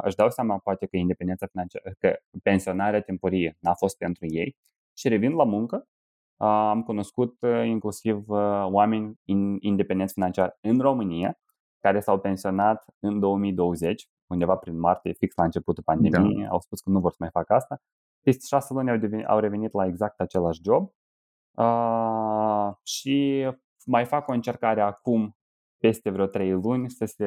[0.03, 4.57] își dau seama poate că independența financiară, că pensionarea timpurie n-a fost pentru ei
[4.97, 5.89] și revin la muncă.
[6.37, 8.29] Am cunoscut inclusiv
[8.65, 9.15] oameni
[9.61, 11.39] independenți financiar în România
[11.79, 16.49] care s-au pensionat în 2020, undeva prin martie, fix la începutul pandemiei, da.
[16.49, 17.81] au spus că nu vor să mai facă asta.
[18.21, 20.91] Peste șase luni au, devenit, au revenit la exact același job
[21.55, 23.49] uh, și
[23.87, 25.37] mai fac o încercare acum
[25.79, 27.27] peste vreo 3 luni să se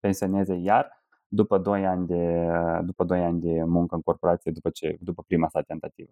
[0.00, 2.48] pensioneze iar după 2 ani de,
[2.82, 6.10] după 2 ani de muncă în corporație, după, ce, după prima sa tentativă.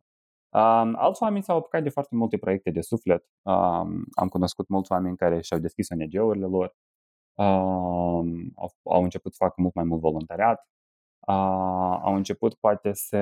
[0.52, 3.24] Um, alți oameni s-au apucat de foarte multe proiecte de suflet.
[3.42, 6.76] Um, am cunoscut mulți oameni care și-au deschis ONG-urile lor,
[7.34, 10.68] um, au, au început să facă mult mai mult voluntariat,
[11.28, 13.18] uh, au început poate să,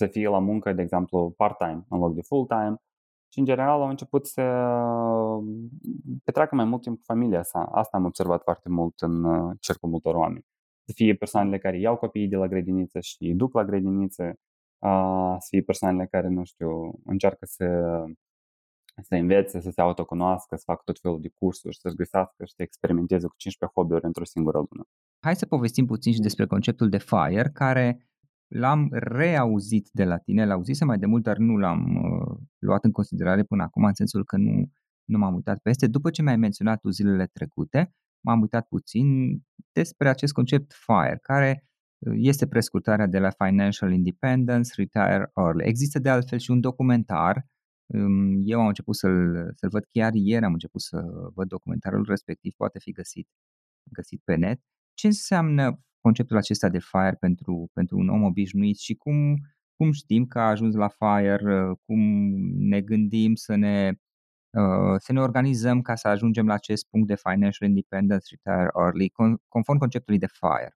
[0.00, 2.74] să fie la muncă, de exemplu, part-time în loc de full-time
[3.32, 4.42] și în general au început să
[6.24, 7.62] petreacă mai mult timp cu familia sa.
[7.64, 10.44] Asta am observat foarte mult în uh, cercul multor oameni.
[10.84, 14.24] Să fie persoanele care iau copiii de la grădiniță și îi duc la grădiniță,
[14.78, 16.70] uh, să fie persoanele care, nu știu,
[17.04, 17.66] încearcă să
[19.02, 22.62] să învețe, să se autocunoască, să facă tot felul de cursuri, să-și găsească și să
[22.62, 24.84] experimenteze cu 15 hobby-uri într-o singură lună.
[25.24, 28.09] Hai să povestim puțin și despre conceptul de FIRE, care
[28.52, 32.90] l-am reauzit de la tine, l-auzisem mai de mult, dar nu l-am uh, luat în
[32.90, 34.70] considerare până acum, în sensul că nu,
[35.04, 35.86] nu m-am uitat peste.
[35.86, 39.38] După ce mi-ai menționat tu zilele trecute, m-am uitat puțin
[39.72, 41.64] despre acest concept FIRE, care
[41.98, 45.64] uh, este prescurtarea de la Financial Independence, Retire Early.
[45.64, 47.46] Există de altfel și un documentar
[48.44, 51.02] eu am început să-l, să-l văd chiar ieri, am început să
[51.34, 53.28] văd documentarul respectiv, poate fi găsit,
[53.92, 54.60] găsit pe net.
[54.94, 59.36] Ce înseamnă conceptul acesta de FIRE pentru, pentru un om obișnuit și cum,
[59.76, 62.00] cum știm că a ajuns la FIRE, cum
[62.58, 63.92] ne gândim să ne,
[64.98, 69.12] să ne organizăm ca să ajungem la acest punct de financial independence retire early,
[69.48, 70.74] conform conceptului de FIRE.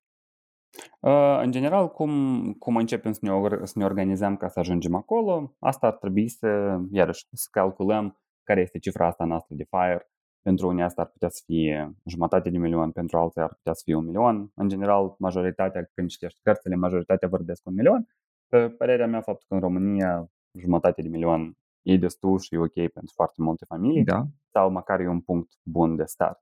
[1.00, 3.30] Uh, în general, cum, cum începem să ne,
[3.62, 8.60] să ne organizăm ca să ajungem acolo, asta ar trebui să, iarăși, să calculăm care
[8.60, 10.08] este cifra asta noastră de FIRE.
[10.48, 13.80] Pentru unii asta ar putea să fie jumătate de milion, pentru alții ar putea să
[13.84, 14.50] fie un milion.
[14.54, 18.08] În general, majoritatea, când citești cărțile, majoritatea vorbesc un milion.
[18.48, 22.72] Pe părerea mea, faptul că în România jumătate de milion e destul și e ok
[22.72, 24.26] pentru foarte multe familii, da.
[24.50, 26.38] sau măcar e un punct bun de start.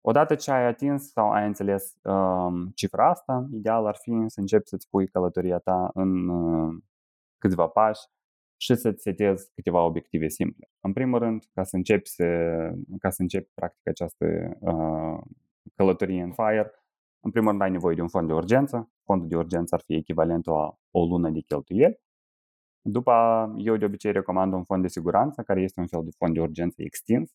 [0.00, 4.68] Odată ce ai atins sau ai înțeles um, cifra asta, ideal ar fi să începi
[4.68, 6.74] să-ți pui călătoria ta în uh,
[7.38, 8.00] câțiva pași
[8.56, 10.68] și să-ți setezi câteva obiective simple.
[10.80, 12.24] În primul rând, ca să începi, să,
[12.98, 14.26] ca să începi practic această
[14.60, 15.20] uh,
[15.74, 16.72] călătorie în FIRE,
[17.20, 18.90] în primul rând ai nevoie de un fond de urgență.
[19.04, 22.00] Fondul de urgență ar fi echivalentul a o lună de cheltuieli.
[22.82, 23.12] După,
[23.56, 26.40] eu de obicei recomand un fond de siguranță, care este un fel de fond de
[26.40, 27.30] urgență extins.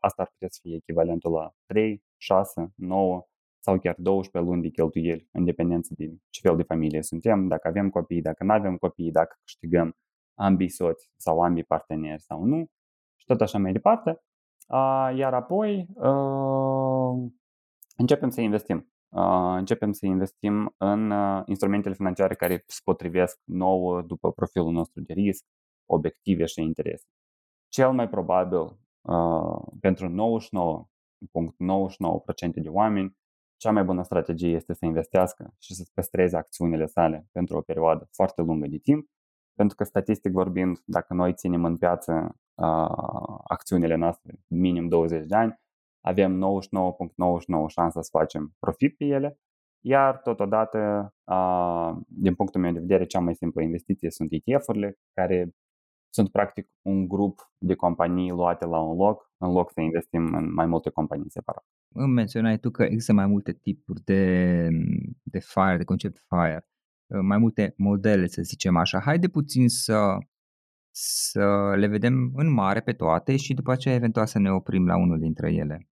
[0.00, 3.26] Asta ar putea să fie echivalentul la 3, 6, 9
[3.58, 7.68] sau chiar 12 luni de cheltuieli, în dependență de ce fel de familie suntem, dacă
[7.68, 9.96] avem copii, dacă nu avem copii, dacă câștigăm
[10.38, 12.70] ambii soți sau ambii parteneri sau nu
[13.16, 14.22] și tot așa mai departe.
[15.14, 15.88] Iar apoi
[17.96, 18.92] începem să investim
[19.56, 21.12] începem să investim în
[21.46, 25.44] instrumentele financiare care se potrivesc nouă după profilul nostru de risc,
[25.86, 27.06] obiective și interese.
[27.68, 28.78] Cel mai probabil
[29.80, 30.08] pentru
[32.60, 33.16] de oameni,
[33.56, 38.08] cea mai bună strategie este să investească și să păstreze acțiunile sale pentru o perioadă
[38.12, 39.08] foarte lungă de timp,
[39.58, 45.34] pentru că statistic vorbind, dacă noi ținem în piață uh, acțiunile noastre minim 20 de
[45.34, 45.60] ani,
[46.00, 46.40] avem 99.99
[47.66, 49.38] șansa să facem profit pe ele,
[49.80, 50.78] iar totodată,
[51.24, 55.54] uh, din punctul meu de vedere, cea mai simplă investiție sunt ETF-urile, care
[56.14, 60.52] sunt practic un grup de companii luate la un loc, în loc să investim în
[60.54, 61.66] mai multe companii separate.
[61.94, 64.68] Îmi menționai tu că există mai multe tipuri de,
[65.22, 66.66] de FIRE, de concept FIRE,
[67.22, 69.00] mai multe modele, să zicem așa.
[69.00, 70.16] Haide puțin să,
[70.90, 74.96] să le vedem în mare pe toate și după aceea eventual să ne oprim la
[74.96, 75.88] unul dintre ele.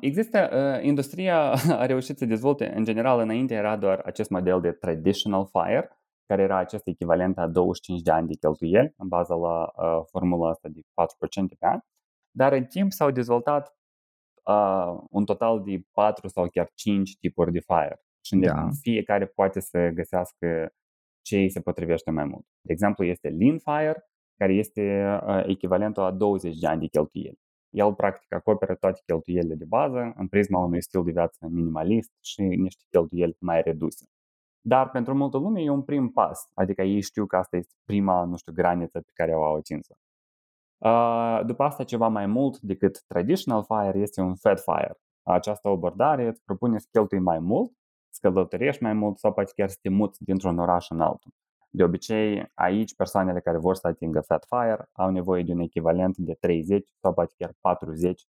[0.00, 1.50] Există, uh, industria
[1.82, 6.42] a reușit să dezvolte, în general, înainte era doar acest model de traditional fire, care
[6.42, 10.68] era acest echivalent a 25 de ani de cheltuieli, în baza la uh, formula asta
[10.68, 11.78] de 4% pe an,
[12.30, 13.76] dar în timp s-au dezvoltat
[14.44, 18.68] uh, un total de 4 sau chiar 5 tipuri de fire și da.
[18.80, 20.70] fiecare poate să găsească
[21.22, 22.44] ce îi se potrivește mai mult.
[22.60, 24.04] De exemplu, este Lean Fire,
[24.36, 24.82] care este
[25.26, 27.38] uh, echivalentul a 20 de ani de cheltuieli.
[27.70, 32.42] El practic acoperă toate cheltuielile de bază în prisma unui stil de viață minimalist și
[32.42, 34.04] niște cheltuieli mai reduse.
[34.60, 38.24] Dar pentru multă lume e un prim pas, adică ei știu că asta este prima,
[38.24, 39.94] nu știu, graniță pe care au atins-o.
[40.78, 44.94] Uh, după asta ceva mai mult decât traditional fire este un fed fire.
[45.22, 47.85] Această abordare îți propune să cheltui mai mult, să
[48.20, 51.30] călătorești mai mult sau poate chiar să te muți dintr-un oraș în altul.
[51.70, 56.16] De obicei, aici persoanele care vor să atingă fat fire au nevoie de un echivalent
[56.16, 58.26] de 30 sau poate chiar 40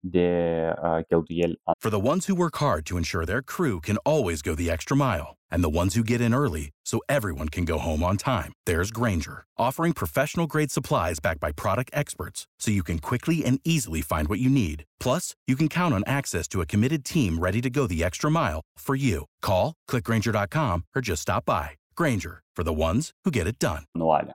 [0.00, 1.56] de uh, cheltuieli.
[1.78, 4.96] For the ones who work hard to ensure their crew can always go the extra
[4.96, 8.52] mile and the ones who get in early so everyone can go home on time,
[8.66, 13.60] there's Granger, offering professional grade supplies backed by product experts so you can quickly and
[13.64, 14.84] easily find what you need.
[15.00, 18.30] Plus, you can count on access to a committed team ready to go the extra
[18.30, 19.26] mile for you.
[19.42, 21.70] Call, clickgranger.com, or just stop by.
[21.96, 23.84] Granger, for the ones who get it done.
[23.96, 24.32] Anuale.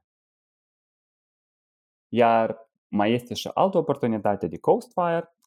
[2.10, 2.56] Iar
[2.88, 4.91] mai este și altă oportunitate de Coast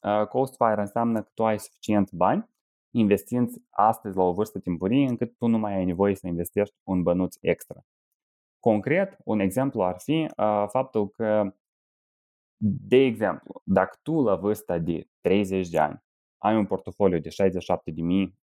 [0.01, 0.21] Fire.
[0.21, 2.49] Uh, Coast Fire înseamnă că tu ai suficient bani
[2.91, 7.03] investind astăzi la o vârstă timpurie încât tu nu mai ai nevoie să investești un
[7.03, 7.85] bănuț extra.
[8.59, 11.55] Concret, un exemplu ar fi uh, faptul că,
[12.57, 16.03] de exemplu, dacă tu la vârsta de 30 de ani
[16.37, 17.35] ai un portofoliu de 67.000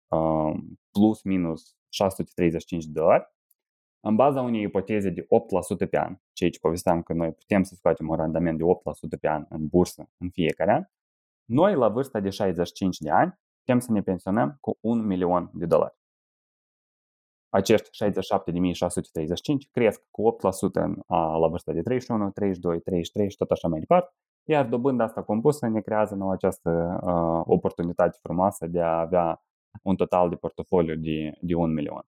[0.08, 0.54] uh,
[0.92, 3.34] plus minus 635 de dolari,
[4.00, 5.22] în baza unei ipoteze de
[5.86, 9.20] 8% pe an, ceea ce povesteam că noi putem să scoatem un randament de 8%
[9.20, 10.84] pe an în bursă în fiecare an,
[11.46, 15.66] noi la vârsta de 65 de ani putem să ne pensionăm cu 1 milion de
[15.66, 15.96] dolari.
[17.50, 20.38] Acești 67.635 cresc cu
[20.70, 24.66] 8% în, a, la vârsta de 31, 32, 33 și tot așa mai departe, iar
[24.66, 29.44] dobânda asta compusă ne creează nouă această uh, oportunitate frumoasă de a avea
[29.82, 32.06] un total de portofoliu de, de 1 milion.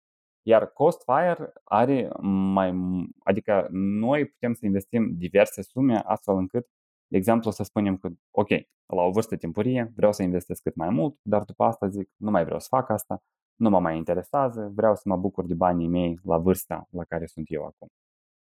[0.43, 2.75] Iar Costfire are mai,
[3.23, 6.67] adică noi putem să investim diverse sume astfel încât,
[7.13, 8.49] de exemplu, să spunem că, ok,
[8.87, 12.31] la o vârstă timpurie vreau să investesc cât mai mult, dar după asta zic, nu
[12.31, 13.23] mai vreau să fac asta,
[13.55, 17.27] nu mă mai interesează, vreau să mă bucur de banii mei la vârsta la care
[17.27, 17.89] sunt eu acum.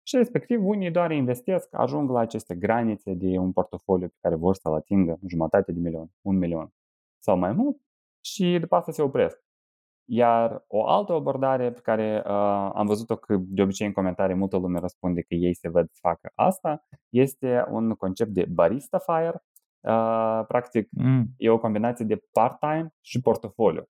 [0.03, 4.55] Și respectiv, unii doar investesc, ajung la aceste granițe de un portofoliu pe care vor
[4.55, 6.69] să-l atingă jumătate de milion, un milion
[7.19, 7.77] sau mai mult
[8.25, 9.45] și după asta se opresc.
[10.15, 14.57] Iar o altă abordare pe care uh, am văzut-o că de obicei în comentarii multă
[14.57, 19.45] lume răspunde că ei se văd să facă asta, este un concept de barista fire.
[19.81, 21.27] Uh, practic, mm.
[21.37, 23.89] e o combinație de part-time și portofoliu.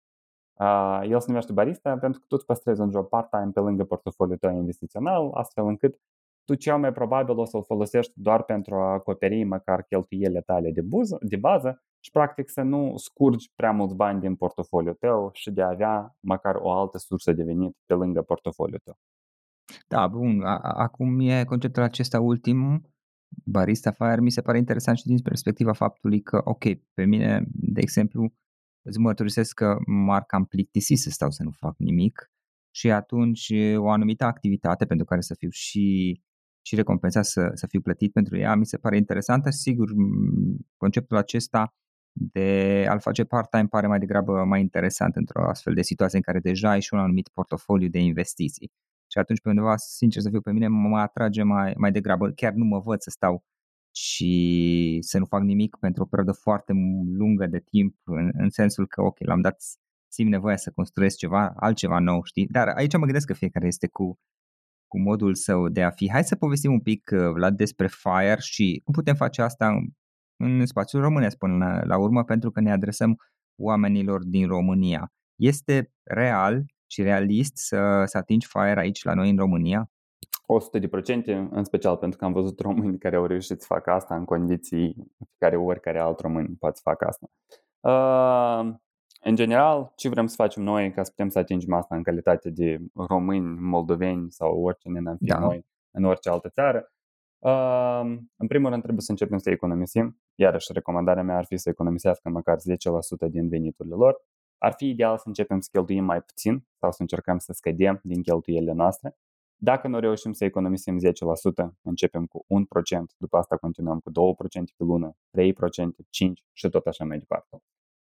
[0.53, 3.83] Uh, el se numește barista pentru că tu îți păstrezi un job part-time pe lângă
[3.83, 5.99] portofoliul tău investițional, astfel încât
[6.45, 10.81] tu cel mai probabil o să-l folosești doar pentru a acoperi măcar cheltuielile tale de,
[10.81, 15.51] buză, de bază și practic să nu scurgi prea mulți bani din portofoliul tău și
[15.51, 18.97] de a avea măcar o altă sursă de venit pe lângă portofoliul tău.
[19.87, 20.41] Da, bun.
[20.61, 22.81] Acum e conceptul acesta ultim,
[23.45, 27.81] Barista Fire, mi se pare interesant și din perspectiva faptului că, ok, pe mine, de
[27.81, 28.33] exemplu,
[28.81, 32.31] îți mărturisesc că m-ar cam plictisi să stau să nu fac nimic
[32.75, 36.21] și atunci o anumită activitate pentru care să fiu și
[36.61, 39.89] și recompensat să, să fiu plătit pentru ea, mi se pare interesantă și sigur
[40.77, 41.73] conceptul acesta
[42.13, 46.39] de a-l face part-time pare mai degrabă mai interesant într-o astfel de situație în care
[46.39, 48.71] deja ai și un anumit portofoliu de investiții.
[49.11, 52.29] Și atunci, pe undeva, sincer să fiu pe mine, mă atrage mai, mai degrabă.
[52.29, 53.43] Chiar nu mă văd să stau
[53.95, 56.73] și să nu fac nimic pentru o perioadă foarte
[57.17, 59.61] lungă de timp, în, în sensul că, ok, l-am dat,
[60.07, 62.47] simt nevoia să construiesc ceva, altceva nou, știi?
[62.47, 64.19] Dar aici mă gândesc că fiecare este cu,
[64.91, 66.11] cu modul său de a fi.
[66.11, 69.77] Hai să povestim un pic, uh, Vlad, despre FIRE și cum putem face asta
[70.37, 73.15] în spațiul românesc până la, la urmă, pentru că ne adresăm
[73.61, 75.11] oamenilor din România.
[75.35, 79.89] Este real și realist să, să atingi FIRE aici la noi în România?
[81.21, 84.25] 100%, în special pentru că am văzut români care au reușit să facă asta în
[84.25, 84.95] condiții
[85.37, 87.27] care oricare alt român poate să facă asta.
[87.79, 88.75] Uh,
[89.23, 92.49] în general, ce vrem să facem noi ca să putem să atingem asta în calitate
[92.49, 95.39] de români, moldoveni sau orice ne am fi da.
[95.39, 96.91] noi în orice altă țară?
[97.39, 100.21] Uh, în primul rând trebuie să începem să economisim.
[100.35, 102.57] Iarăși, recomandarea mea ar fi să economisească măcar
[103.27, 104.25] 10% din veniturile lor.
[104.57, 108.21] Ar fi ideal să începem să cheltuim mai puțin sau să încercăm să scădem din
[108.21, 109.17] cheltuielile noastre.
[109.55, 114.13] Dacă nu reușim să economisim 10%, începem cu 1%, după asta continuăm cu 2%
[114.77, 117.61] pe lună, 3%, 5% și tot așa mai departe.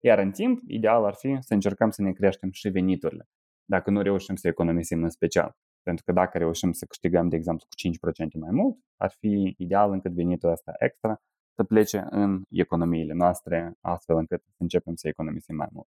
[0.04, 3.28] Iar în timp, ideal ar fi să încercăm să ne creștem și veniturile,
[3.64, 5.56] dacă nu reușim să economisim în special.
[5.82, 9.92] Pentru că dacă reușim să câștigăm, de exemplu, cu 5% mai mult, ar fi ideal
[9.92, 11.16] încât venitul ăsta extra
[11.54, 15.88] să plece în economiile noastre, astfel încât să începem să economisim mai mult.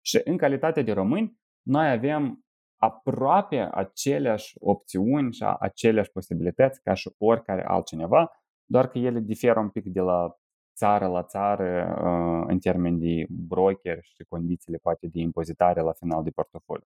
[0.00, 2.44] Și în calitate de români, noi avem
[2.76, 8.30] aproape aceleași opțiuni și aceleași posibilități ca și oricare altcineva,
[8.64, 10.36] doar că ele diferă un pic de la
[10.74, 16.22] țară la țară uh, în termen de broker și condițiile poate de impozitare la final
[16.22, 16.86] de portofoliu.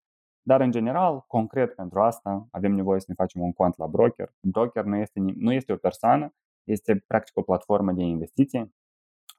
[0.42, 4.32] Dar în general, concret pentru asta, avem nevoie să ne facem un cont la broker.
[4.40, 8.72] Broker nu este, nu este o persoană, este practic o platformă de investiție.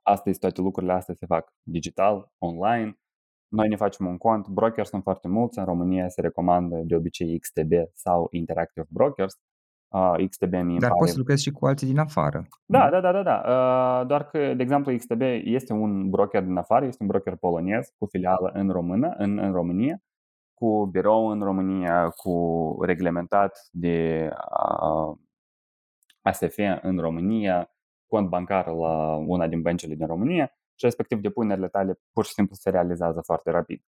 [0.02, 3.00] Astăzi toate lucrurile astea se fac digital, online,
[3.48, 7.40] noi ne facem un cont, broker sunt foarte mulți, în România se recomandă de obicei
[7.40, 9.40] XTB sau Interactive Brokers.
[9.90, 11.00] Uh, XTB mi Dar pare...
[11.00, 12.48] poți să lucrezi și cu alții din afară.
[12.66, 13.44] Da, da, da, da, da.
[13.46, 17.94] Uh, doar că, de exemplu, XTB este un broker din afară, este un broker polonez
[17.98, 20.02] cu filială în, Română, în, în România,
[20.54, 25.18] cu birou în România, cu reglementat de uh,
[26.22, 27.70] ASF în România,
[28.08, 32.56] cont bancar la una din băncile din România și respectiv depunerile tale pur și simplu
[32.56, 33.84] se realizează foarte rapid.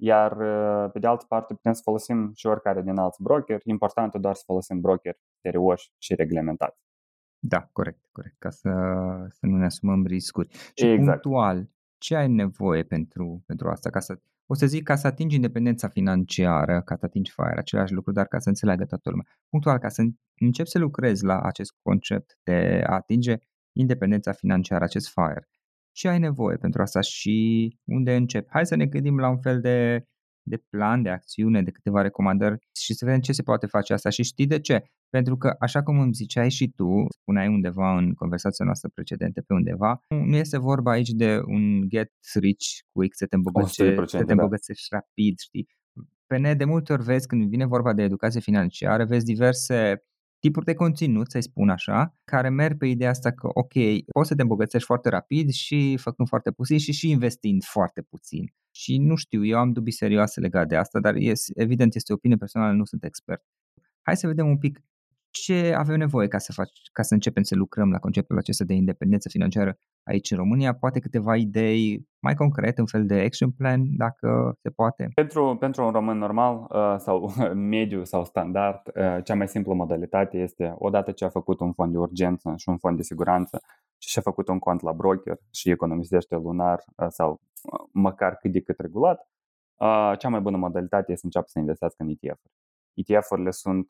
[0.00, 0.36] Iar
[0.92, 4.42] pe de altă parte putem să folosim și oricare din alți broker, important doar să
[4.46, 6.80] folosim broker serioși și reglementați.
[7.38, 8.70] Da, corect, corect, ca să,
[9.28, 10.48] să nu ne asumăm riscuri.
[10.74, 11.20] Și exact.
[11.20, 13.90] punctual, ce ai nevoie pentru, pentru asta?
[13.90, 17.92] Ca să, o să zic ca să atingi independența financiară, ca să atingi FIRE, același
[17.92, 19.26] lucru, dar ca să înțeleagă toată lumea.
[19.48, 20.02] Punctual, ca să
[20.38, 23.36] începi să lucrezi la acest concept de a atinge
[23.72, 25.48] independența financiară, acest FIRE,
[25.98, 27.36] ce ai nevoie pentru asta și
[27.84, 28.50] unde începi.
[28.50, 30.02] Hai să ne gândim la un fel de,
[30.42, 34.10] de plan, de acțiune, de câteva recomandări și să vedem ce se poate face asta.
[34.10, 34.82] Și știi de ce?
[35.08, 39.54] Pentru că, așa cum îmi ziceai și tu, spuneai undeva în conversația noastră precedentă pe
[39.54, 44.24] undeva, nu este vorba aici de un get rich quick, să te îmbogățești, să te
[44.24, 44.32] da.
[44.32, 44.96] îmbogățești da.
[44.96, 45.66] rapid, știi?
[46.26, 50.02] Pe net de multe ori vezi când vine vorba de educație financiară, vezi diverse
[50.38, 53.72] tipuri de conținut, să-i spun așa, care merg pe ideea asta că, ok,
[54.12, 58.52] poți să te îmbogățești foarte rapid și făcând foarte puțin și și investind foarte puțin.
[58.70, 62.14] Și nu știu, eu am dubii serioase legate de asta, dar yes, evident este o
[62.14, 63.42] opinie personală, nu sunt expert.
[64.02, 64.80] Hai să vedem un pic
[65.40, 68.74] ce avem nevoie ca să, fac, ca să începem să lucrăm la conceptul acesta de
[68.74, 70.74] independență financiară aici în România?
[70.74, 75.10] Poate câteva idei mai concrete, un fel de action plan, dacă se poate?
[75.14, 80.38] Pentru, pentru un român normal uh, sau mediu sau standard, uh, cea mai simplă modalitate
[80.38, 83.60] este odată ce a făcut un fond de urgență și un fond de siguranță
[83.98, 87.40] și și-a făcut un cont la broker și economisește lunar uh, sau
[87.92, 89.28] măcar cât de cât regulat,
[90.18, 92.52] cea mai bună modalitate este să înceapă să investească în ETF-uri.
[92.94, 93.88] ETF-urile sunt,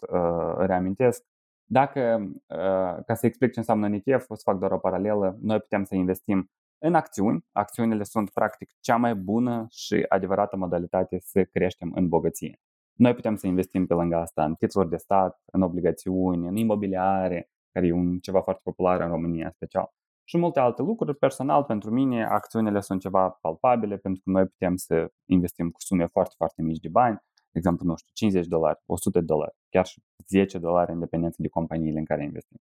[0.59, 1.25] reamintesc,
[1.71, 5.39] dacă, uh, ca să explic ce înseamnă un ETF, o să fac doar o paralelă,
[5.41, 7.45] noi putem să investim în acțiuni.
[7.53, 12.61] Acțiunile sunt practic cea mai bună și adevărată modalitate să creștem în bogăție.
[12.93, 17.51] Noi putem să investim pe lângă asta în titluri de stat, în obligațiuni, în imobiliare,
[17.73, 19.93] care e un ceva foarte popular în România special.
[20.25, 21.17] Și multe alte lucruri.
[21.17, 26.07] Personal, pentru mine, acțiunile sunt ceva palpabile, pentru că noi putem să investim cu sume
[26.07, 29.57] foarte, foarte mici de bani de exemplu, nu știu, 50 de dolari, 100 de dolari,
[29.69, 32.59] chiar și 10 dolari în dependență de companiile în care investim.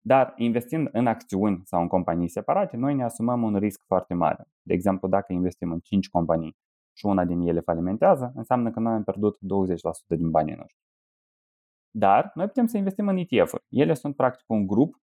[0.00, 4.48] Dar investind în acțiuni sau în companii separate, noi ne asumăm un risc foarte mare.
[4.62, 6.56] De exemplu, dacă investim în 5 companii
[6.92, 9.40] și una din ele falimentează, înseamnă că noi am pierdut 20%
[10.06, 10.82] din banii noștri.
[11.90, 13.64] Dar noi putem să investim în ETF-uri.
[13.68, 14.94] Ele sunt practic un grup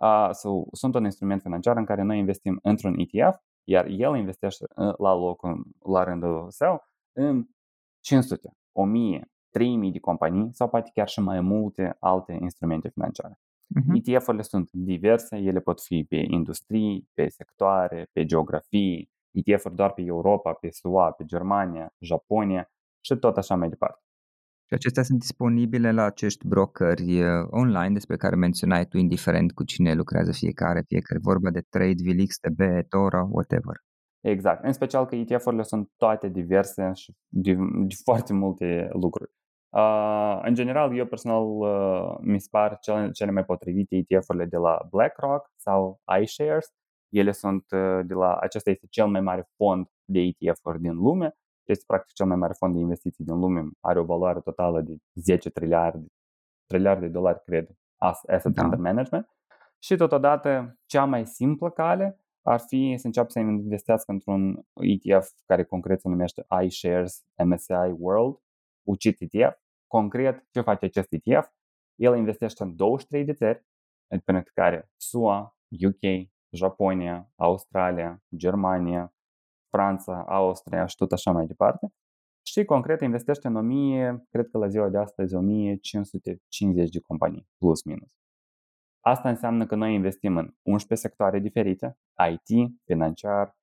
[0.00, 4.64] uh, sau sunt un instrument financiar în care noi investim într-un ETF, iar el investește
[4.74, 6.82] la locul, la rândul său,
[7.12, 7.46] în
[8.00, 13.34] 500, 1000, 3000 de companii sau poate chiar și mai multe alte instrumente financiare.
[13.34, 13.94] Uh-huh.
[13.94, 20.02] ETF-urile sunt diverse, ele pot fi pe industrii, pe sectoare, pe geografii, ETF-uri doar pe
[20.02, 24.00] Europa, pe SUA, pe Germania, Japonia și tot așa mai departe.
[24.66, 29.64] Și acestea sunt disponibile la acești brokeri uh, online despre care menționai tu, indiferent cu
[29.64, 33.76] cine lucrează fiecare, fie că e vorba de Trade, VLX, TB, Tora, whatever.
[34.20, 34.64] Exact.
[34.64, 37.56] În special că ETF-urile sunt toate diverse și de,
[37.86, 39.30] de foarte multe lucruri.
[39.68, 44.56] Uh, în general, eu personal uh, mi se par cele, cele mai potrivite ETF-urile de
[44.56, 46.72] la BlackRock sau iShares.
[47.08, 51.34] Ele sunt uh, de la, acesta este cel mai mare fond de ETF-uri din lume.
[51.64, 53.68] Este practic cel mai mare fond de investiții din lume.
[53.80, 56.06] Are o valoare totală de 10 triliarde,
[56.66, 58.64] triliarde de dolari, cred, asset da.
[58.64, 59.28] under management.
[59.78, 65.64] Și totodată, cea mai simplă cale ar fi să înceapă să investească într-un ETF care
[65.64, 68.36] concret se numește iShares MSCI World,
[68.82, 69.58] UCIT ETF.
[69.86, 71.48] Concret, ce face acest ETF?
[71.94, 73.64] El investește în 23 de țări,
[74.08, 79.14] printre care SUA, UK, Japonia, Australia, Germania,
[79.68, 81.92] Franța, Austria și tot așa mai departe.
[82.42, 87.82] Și concret investește în 1000, cred că la ziua de astăzi 1550 de companii, plus
[87.82, 88.19] minus.
[89.00, 91.98] Asta înseamnă că noi investim în 11 sectoare diferite,
[92.30, 93.56] IT, financiar,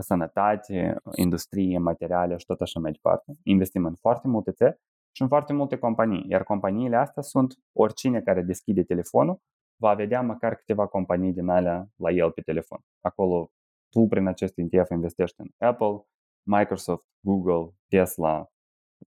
[0.00, 3.32] sănătate, industrie, materiale și tot așa mai departe.
[3.42, 4.80] Investim în foarte multe țări
[5.12, 9.40] și în foarte multe companii, iar companiile astea sunt oricine care deschide telefonul
[9.80, 12.80] va vedea măcar câteva companii din alea la el pe telefon.
[13.00, 13.50] Acolo
[13.88, 16.06] tu prin acest ETF investești în Apple,
[16.42, 18.50] Microsoft, Google, Tesla,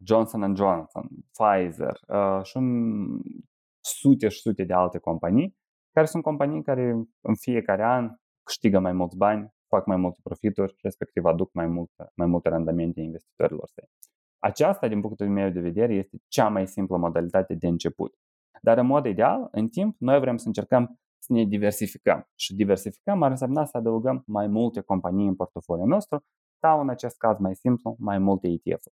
[0.05, 3.21] Johnson Johnson, Pfizer uh, și în
[3.79, 5.57] sute și sute de alte companii
[5.91, 6.83] care sunt companii care
[7.21, 11.91] în fiecare an câștigă mai mulți bani, fac mai multe profituri, respectiv aduc mai, mult,
[12.15, 13.89] mai multe randamente investitorilor săi.
[14.39, 18.13] Aceasta, din punctul meu de vedere, este cea mai simplă modalitate de început.
[18.61, 22.27] Dar în mod ideal, în timp, noi vrem să încercăm să ne diversificăm.
[22.35, 26.23] Și diversificăm ar însemna să adăugăm mai multe companii în portofoliul nostru
[26.61, 28.95] sau, în acest caz mai simplu, mai multe ETF-uri.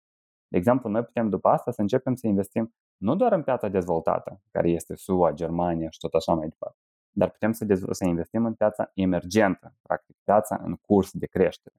[0.49, 4.43] De exemplu, noi putem după asta să începem să investim nu doar în piața dezvoltată,
[4.51, 6.79] care este SUA, Germania și tot așa mai departe,
[7.11, 11.75] dar putem să, dezv- să investim în piața emergentă, practic piața în curs de creștere.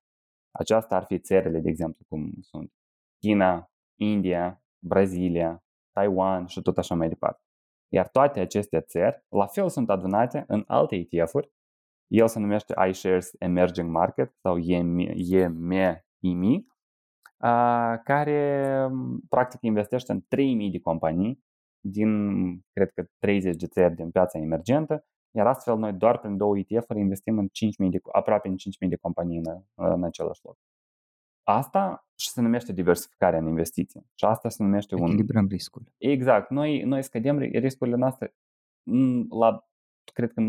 [0.52, 2.74] Aceasta ar fi țările, de exemplu, cum sunt
[3.20, 7.42] China, India, Brazilia, Taiwan și tot așa mai departe.
[7.88, 11.52] Iar toate aceste țări, la fel, sunt adunate în alte ETF-uri.
[12.08, 16.04] El se numește iShares Emerging Market sau EMI,
[18.04, 18.76] care
[19.30, 21.44] practic investește în 3000 de companii
[21.80, 22.10] din,
[22.72, 27.00] cred că, 30 de țări din piața emergentă iar astfel noi doar prin două ETF-uri
[27.00, 27.52] investim în 5.000
[27.90, 30.58] de, aproape în 5.000 de companii în, în același loc.
[31.44, 34.06] Asta și se numește diversificarea în investiții.
[34.14, 35.06] Și asta se numește un...
[35.06, 35.84] Echilibrăm riscul.
[35.98, 36.50] Exact.
[36.50, 38.36] Noi, noi scădem riscurile noastre
[39.30, 39.68] la,
[40.14, 40.46] cred că 99%.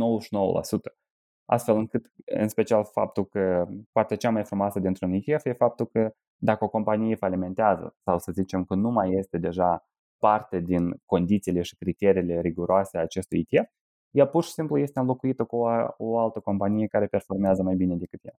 [1.44, 6.14] Astfel încât, în special, faptul că partea cea mai frumoasă dintr-un ETF e faptul că
[6.36, 11.62] dacă o companie falimentează sau să zicem că nu mai este deja parte din condițiile
[11.62, 13.70] și criteriile riguroase a acestui ETF,
[14.10, 17.94] ea pur și simplu este înlocuită cu o, o altă companie care performează mai bine
[17.96, 18.34] decât ea.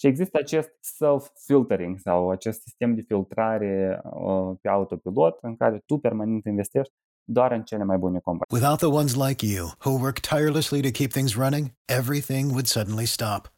[0.00, 5.98] Și există acest self-filtering sau acest sistem de filtrare uh, pe autopilot în care tu
[5.98, 8.62] permanent investești doar în cele mai bune companii.
[8.64, 13.06] Without the ones like you who work tirelessly to keep things running, everything would suddenly
[13.06, 13.57] stop.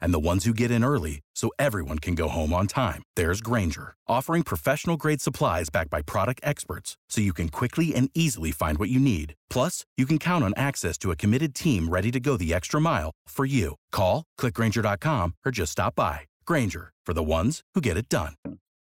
[0.00, 3.40] and the ones who get in early so everyone can go home on time, there's
[3.40, 8.50] Granger, offering professional grade supplies backed by product experts so you can quickly and easily
[8.50, 9.34] find what you need.
[9.48, 12.80] Plus, you can count on access to a committed team ready to go the extra
[12.80, 13.76] mile for you.
[13.92, 16.20] Call, clickgranger.com, or just stop by.
[16.44, 18.34] Granger, for the ones who get it done.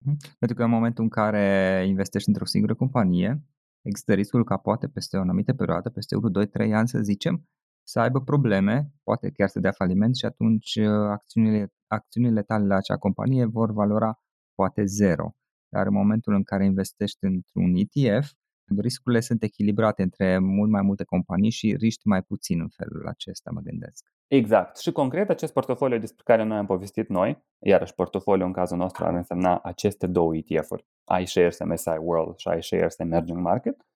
[0.04, 0.18] Mhm.
[0.38, 3.42] Pentru că în momentul în care investești într-o singură companie,
[3.82, 7.48] există riscul ca poate peste o anumită perioadă, peste 1, 2, 3 ani să zicem,
[7.84, 12.76] să aibă probleme, poate chiar să dea faliment și atunci uh, acțiunile, acțiunile tale la
[12.76, 14.18] acea companie vor valora
[14.54, 15.34] poate zero.
[15.68, 18.32] Dar în momentul în care investești într-un ETF,
[18.78, 23.50] riscurile sunt echilibrate între mult mai multe companii și riști mai puțin în felul acesta,
[23.54, 24.12] mă gândesc.
[24.26, 24.78] Exact.
[24.78, 29.04] Și concret, acest portofoliu despre care noi am povestit noi, iarăși portofoliu în cazul nostru
[29.04, 30.86] ar însemna aceste două ETF-uri,
[31.20, 33.93] iShares MSI World și iShares Emerging Market, uh,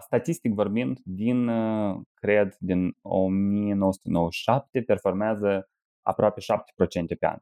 [0.00, 5.68] statistic vorbind, din, uh, cred, din 1997 performează
[6.02, 7.38] aproape 7% pe an.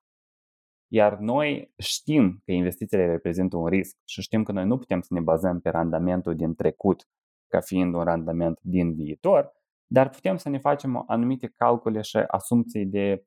[0.88, 5.14] Iar noi știm că investițiile reprezintă un risc și știm că noi nu putem să
[5.14, 7.08] ne bazăm pe randamentul din trecut
[7.48, 9.52] ca fiind un randament din viitor,
[9.86, 13.26] dar putem să ne facem anumite calcule și asumții de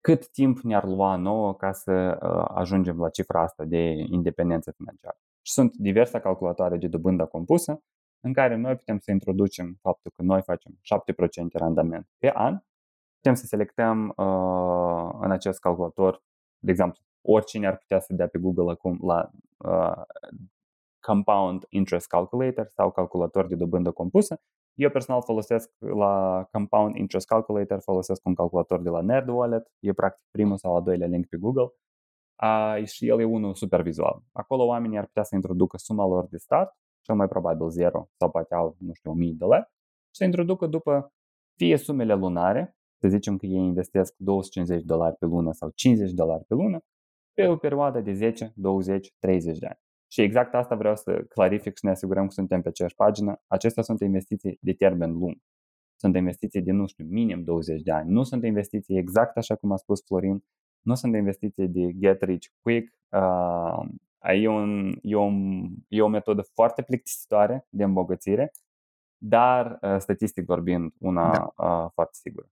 [0.00, 5.18] cât timp ne-ar lua nouă ca să uh, ajungem la cifra asta de independență financiară.
[5.48, 7.82] Și sunt diverse calculatoare de dobândă compusă
[8.20, 10.76] în care noi putem să introducem faptul că noi facem 7%
[11.52, 12.58] randament pe an.
[13.14, 16.22] Putem să selectăm uh, în acest calculator,
[16.58, 20.02] de exemplu, oricine ar putea să dea pe Google acum la uh,
[21.06, 24.40] Compound Interest Calculator sau calculator de dobândă compusă.
[24.74, 30.24] Eu personal folosesc la Compound Interest Calculator, folosesc un calculator de la NerdWallet, e practic
[30.30, 31.72] primul sau al doilea link pe Google
[32.42, 34.22] uh, și el e unul super vizual.
[34.32, 38.30] Acolo oamenii ar putea să introducă suma lor de start, cel mai probabil 0 sau
[38.30, 39.68] poate au, nu știu, 1000 de dolari
[40.08, 41.12] și să introducă după
[41.56, 46.44] fie sumele lunare, să zicem că ei investesc 250 dolari pe lună sau 50 dolari
[46.44, 46.78] pe lună,
[47.32, 49.78] pe o perioadă de 10, 20, 30 de ani.
[50.10, 53.40] Și exact asta vreau să clarific și ne asigurăm că suntem pe aceeași pagină.
[53.46, 55.36] Acestea sunt investiții de termen lung.
[56.00, 58.10] Sunt investiții de, nu știu, minim 20 de ani.
[58.10, 60.44] Nu sunt investiții exact așa cum a spus Florin,
[60.88, 62.94] nu sunt investiții de get rich quick.
[63.08, 63.88] Uh,
[64.20, 68.52] e, un, e, un, e o metodă foarte plictisitoare de îmbogățire,
[69.18, 71.64] dar uh, statistic vorbind una da.
[71.64, 72.46] uh, foarte sigură.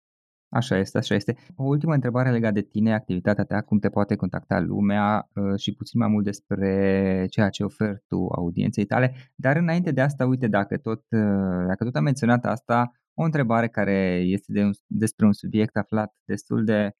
[0.49, 1.37] Așa este, așa este.
[1.57, 5.75] O ultimă întrebare legată de tine, activitatea ta, cum te poate contacta lumea uh, și
[5.75, 9.15] puțin mai mult despre ceea ce oferi tu audienței tale.
[9.35, 13.69] Dar înainte de asta, uite, dacă tot, uh, dacă tot am menționat asta, o întrebare
[13.69, 16.91] care este de un, despre un subiect aflat destul de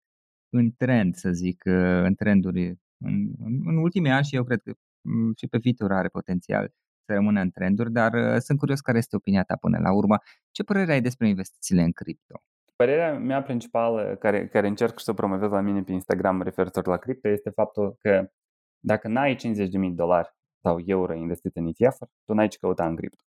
[0.51, 4.63] în trend, să zic, uh, în trenduri în, în, în ultimii ani și eu cred
[4.63, 6.73] că mm, și pe viitor are potențial
[7.05, 10.19] să rămână în trenduri, dar sunt curios care este opinia ta până la urmă.
[10.51, 12.43] Ce părere ai despre investițiile în cripto?
[12.77, 16.97] Părerea mea principală, care, care încerc să o promovez la mine pe Instagram referitor la
[16.97, 18.31] cripto, este faptul că
[18.81, 22.97] dacă n-ai 50.000 de dolari sau euro investit în etf tu n-ai ce căuta în
[22.97, 23.23] cripto.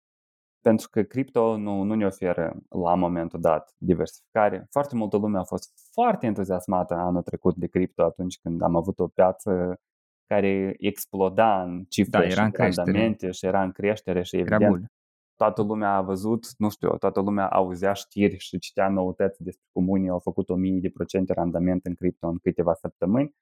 [0.61, 4.67] Pentru că cripto nu, nu ne oferă la momentul dat diversificare.
[4.71, 8.99] Foarte multă lume a fost foarte entuziasmată anul trecut de cripto atunci când am avut
[8.99, 9.81] o piață
[10.27, 14.93] care exploda în cifre da, era în și și era în creștere și evident
[15.39, 19.89] toată lumea a văzut, nu știu, toată lumea auzea știri și citea noutăți despre cum
[19.89, 23.35] unii au făcut 1000 de procente randament în cripto în câteva săptămâni.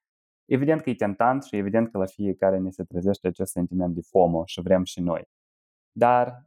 [0.45, 4.01] Evident că e tentant și evident că la fiecare ne se trezește acest sentiment de
[4.01, 5.29] FOMO și vrem și noi.
[5.93, 6.46] Dar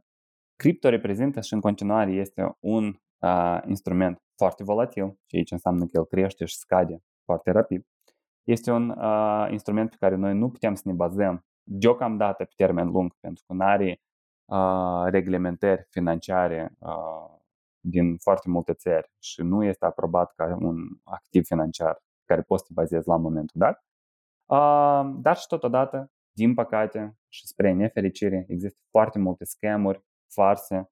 [0.60, 2.84] cripto reprezintă și în continuare este un
[3.18, 7.86] uh, instrument foarte volatil, și aici înseamnă că el crește și scade foarte rapid.
[8.44, 12.86] Este un uh, instrument pe care noi nu putem să ne bazăm deocamdată pe termen
[12.86, 14.00] lung, pentru că nu are
[15.10, 16.72] reglementări financiare
[17.80, 22.66] din foarte multe țări și nu este aprobat ca un activ financiar care poți să
[22.68, 23.84] te bazezi la momentul dat.
[25.22, 30.90] Dar și totodată, din păcate și spre nefericire, există foarte multe scamuri, farse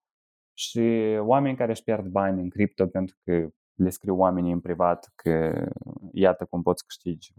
[0.56, 5.12] și oameni care își pierd bani în cripto pentru că le scriu oamenii în privat
[5.14, 5.66] că
[6.12, 7.34] iată cum poți câștigi 1000%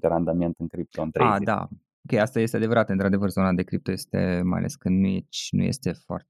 [0.00, 1.68] randament în cripto în 30 A, da.
[2.04, 2.88] Ok, asta este adevărat.
[2.88, 6.28] Într-adevăr, zona de cripto este, mai ales că nu, e, nu este foarte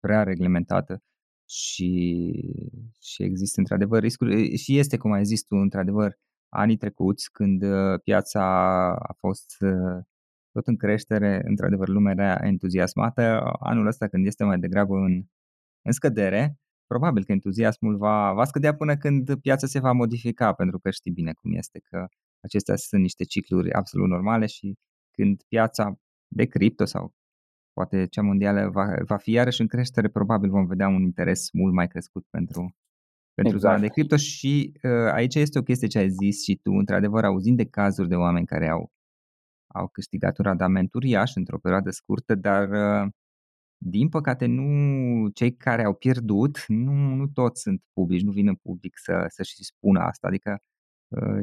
[0.00, 1.02] prea reglementată
[1.48, 2.32] și,
[3.00, 6.18] și există într-adevăr riscuri și este, cum ai zis tu, într-adevăr,
[6.48, 8.42] anii trecuți când uh, piața
[8.92, 10.04] a fost uh,
[10.54, 13.22] tot în creștere, într-adevăr lumea era entuziasmată,
[13.58, 15.22] anul ăsta când este mai degrabă în,
[15.82, 20.78] în scădere, probabil că entuziasmul va, va scădea până când piața se va modifica, pentru
[20.78, 22.06] că știi bine cum este, că
[22.40, 24.74] acestea sunt niște cicluri absolut normale și
[25.10, 25.94] când piața
[26.28, 27.12] de cripto sau
[27.72, 31.74] poate cea mondială va, va fi iarăși în creștere, probabil vom vedea un interes mult
[31.74, 32.76] mai crescut pentru,
[33.34, 33.74] pentru exact.
[33.74, 37.24] zona de cripto și uh, aici este o chestie ce ai zis și tu, într-adevăr,
[37.24, 38.92] auzind de cazuri de oameni care au,
[39.74, 43.10] au câștigat un randament uriaș într-o perioadă scurtă, dar uh,
[43.76, 48.54] din păcate nu cei care au pierdut, nu, nu toți sunt publici, nu vin în
[48.54, 50.58] public să, să-și spună asta, adică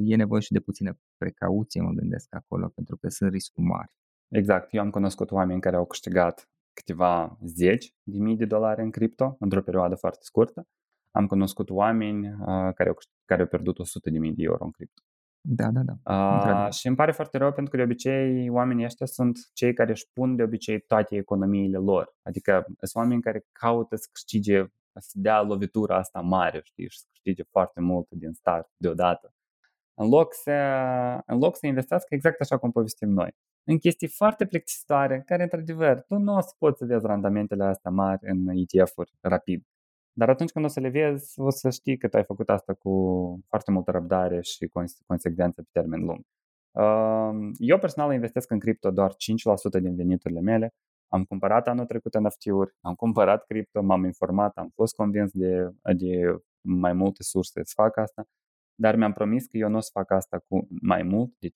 [0.04, 3.92] e nevoie și de puțină precauție, mă gândesc acolo, pentru că sunt riscuri mari.
[4.28, 4.74] Exact.
[4.74, 9.36] Eu am cunoscut oameni care au câștigat câteva zeci de mii de dolari în cripto
[9.40, 10.68] într-o perioadă foarte scurtă.
[11.12, 14.72] Am cunoscut oameni uh, care, au, care au pierdut 100 de mii de euro în
[14.72, 15.02] cripto.
[15.44, 16.14] Da, da, da.
[16.66, 19.92] Uh, și îmi pare foarte rău pentru că de obicei oamenii ăștia sunt cei care
[19.92, 22.16] își pun de obicei toate economiile lor.
[22.22, 24.66] Adică sunt oameni care caută să câștige,
[25.00, 29.34] să dea lovitura asta mare, știi, și să câștige foarte mult din start deodată
[30.02, 30.52] în loc să,
[31.26, 33.36] în loc să investească exact așa cum povestim noi.
[33.64, 37.92] În chestii foarte plictisitoare, care într-adevăr, tu nu o să poți să vezi randamentele astea
[37.92, 39.66] mari în ETF-uri rapid.
[40.14, 42.74] Dar atunci când o să le vezi, o să știi că tu ai făcut asta
[42.74, 42.92] cu
[43.48, 44.72] foarte multă răbdare și
[45.06, 46.26] consecvență pe termen lung.
[47.58, 49.16] Eu personal investesc în cripto doar 5%
[49.82, 50.74] din veniturile mele.
[51.08, 56.42] Am cumpărat anul trecut NFT-uri, am cumpărat cripto, m-am informat, am fost convins de, de
[56.62, 58.24] mai multe surse să fac asta,
[58.76, 61.52] dar mi-am promis că eu nu o să fac asta cu mai mult de 5%,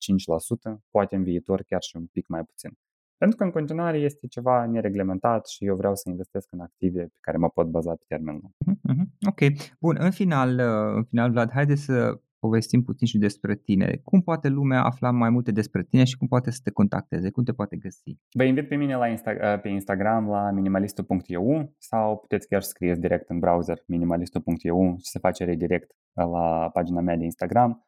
[0.90, 2.78] poate în viitor chiar și un pic mai puțin.
[3.18, 7.18] Pentru că în continuare este ceva nereglementat și eu vreau să investesc în active pe
[7.20, 8.52] care mă pot baza pe termen lung.
[8.70, 9.28] Mm-hmm.
[9.28, 9.40] Ok.
[9.80, 14.00] Bun, în final, uh, în final, Vlad, haideți să povestim puțin și despre tine.
[14.04, 17.30] Cum poate lumea afla mai multe despre tine și cum poate să te contacteze?
[17.30, 18.18] Cum te poate găsi?
[18.32, 23.28] Vă invit pe mine la Insta- pe Instagram la minimalistul.eu sau puteți chiar scrieți direct
[23.28, 27.86] în browser minimalistul.eu și se face redirect la pagina mea de Instagram.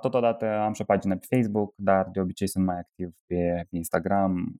[0.00, 4.56] Totodată am și o pagină pe Facebook, dar de obicei sunt mai activ pe Instagram.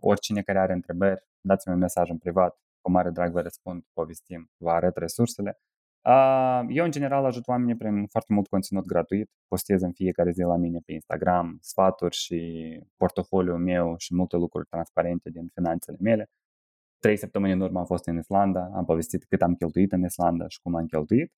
[0.00, 4.50] Oricine care are întrebări, dați-mi un mesaj în privat, cu mare drag vă răspund, povestim,
[4.56, 5.58] vă arăt resursele.
[6.68, 9.30] Eu, în general, ajut oamenii prin foarte mult conținut gratuit.
[9.48, 12.38] Postez în fiecare zi la mine pe Instagram sfaturi și
[12.96, 16.26] portofoliul meu și multe lucruri transparente din finanțele mele.
[16.98, 20.48] Trei săptămâni în urmă am fost în Islanda, am povestit cât am cheltuit în Islanda
[20.48, 21.32] și cum am cheltuit.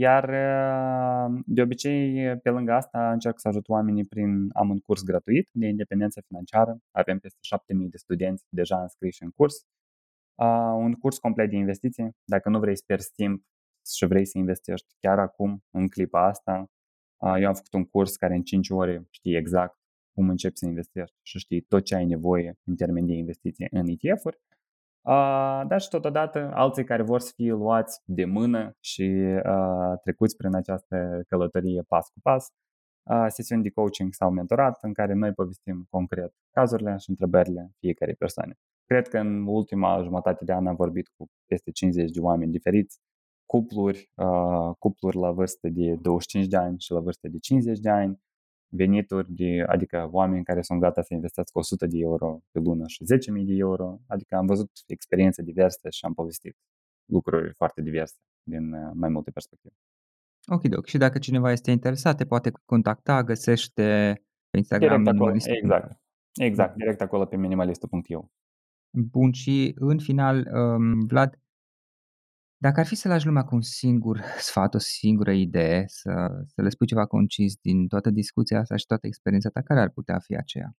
[0.00, 0.30] Iar
[1.46, 5.66] de obicei, pe lângă asta, încerc să ajut oamenii prin am un curs gratuit de
[5.66, 6.78] independență financiară.
[6.90, 9.66] Avem peste 7000 de studenți deja înscriși în curs.
[10.76, 12.10] un curs complet de investiții.
[12.24, 13.44] Dacă nu vrei să pierzi timp
[13.96, 16.66] și vrei să investești chiar acum, în clipa asta,
[17.40, 19.76] eu am făcut un curs care în 5 ore știi exact
[20.14, 23.86] cum începi să investești și știi tot ce ai nevoie în termen de investiție în
[23.86, 24.38] ETF-uri.
[25.08, 30.36] Uh, dar și totodată alții care vor să fie luați de mână și uh, trecuți
[30.36, 32.46] prin această călătorie pas cu pas,
[33.02, 38.12] uh, sesiuni de coaching sau mentorat în care noi povestim concret cazurile și întrebările fiecare
[38.18, 38.54] persoane.
[38.84, 42.98] Cred că în ultima jumătate de an am vorbit cu peste 50 de oameni diferiți,
[43.46, 47.90] cupluri, uh, cupluri la vârstă de 25 de ani și la vârstă de 50 de
[47.90, 48.20] ani,
[48.68, 53.04] venituri, de, adică oameni care sunt gata să investească 100 de euro pe lună și
[53.38, 56.56] 10.000 de euro, adică am văzut experiențe diverse și am povestit
[57.04, 59.74] lucruri foarte diverse din uh, mai multe perspective.
[60.46, 60.86] Ok, doc.
[60.86, 66.00] Și dacă cineva este interesat, te poate contacta, găsește pe Instagram direct acolo, Exact.
[66.34, 68.30] Exact, direct acolo pe minimalistul.eu.
[68.90, 71.38] Bun, și în final, um, Vlad,
[72.60, 76.10] dacă ar fi să lași lumea cu un singur sfat, o singură idee, să,
[76.46, 79.90] să le spui ceva concis din toată discuția asta și toată experiența ta, care ar
[79.90, 80.76] putea fi aceea?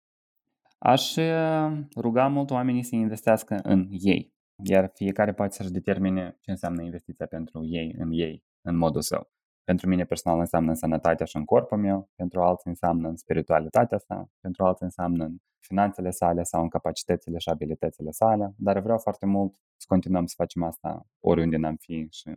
[0.78, 6.52] Aș uh, ruga mult oamenii să investească în ei, iar fiecare poate să-și determine ce
[6.52, 9.32] înseamnă investiția pentru ei, în ei, în modul său.
[9.70, 13.98] Pentru mine personal înseamnă în sănătatea și în corpul meu, pentru alții înseamnă în spiritualitatea
[13.98, 18.98] sa, pentru alții înseamnă în finanțele sale sau în capacitățile și abilitățile sale, dar vreau
[18.98, 22.30] foarte mult să continuăm să facem asta oriunde n-am fi și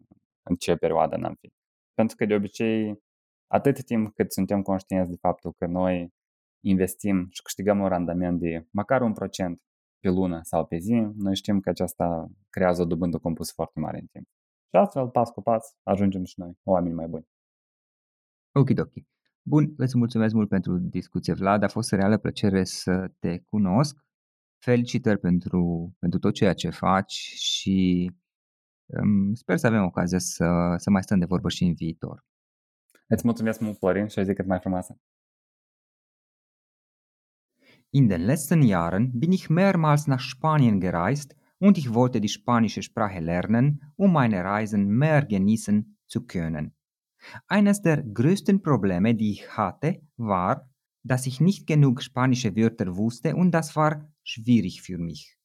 [0.43, 1.53] în ce perioadă n-am fi.
[1.95, 3.03] Pentru că de obicei,
[3.47, 6.12] atât timp cât suntem conștienți de faptul că noi
[6.64, 9.62] investim și câștigăm un randament de măcar un procent
[10.01, 13.99] pe lună sau pe zi, noi știm că aceasta creează o dobândă compus foarte mare
[13.99, 14.26] în timp.
[14.73, 17.27] Și astfel, pas cu pas, ajungem și noi, oameni mai buni.
[18.53, 18.93] Ok, ok.
[19.43, 21.62] Bun, îți mulțumesc mult pentru discuție, Vlad.
[21.62, 24.05] A fost o reală plăcere să te cunosc.
[24.59, 28.11] Felicitări pentru, pentru tot ceea ce faci și
[28.87, 32.25] um, sper să avem ocazia să, să mai stăm de vorbă și în viitor.
[33.07, 35.01] Îți mulțumesc mult, Florin, și zi cât mai frumoasă.
[37.91, 42.83] In den letzten Jahren bin ich mehrmals nach Spanien gereist und ich wollte die spanische
[42.83, 46.75] Sprache lernen, um meine Reisen mehr genießen zu können.
[47.47, 50.69] Eines der größten Probleme, die ich hatte, war,
[51.05, 55.37] dass ich nicht genug spanische Wörter wusste und das war schwierig für mich.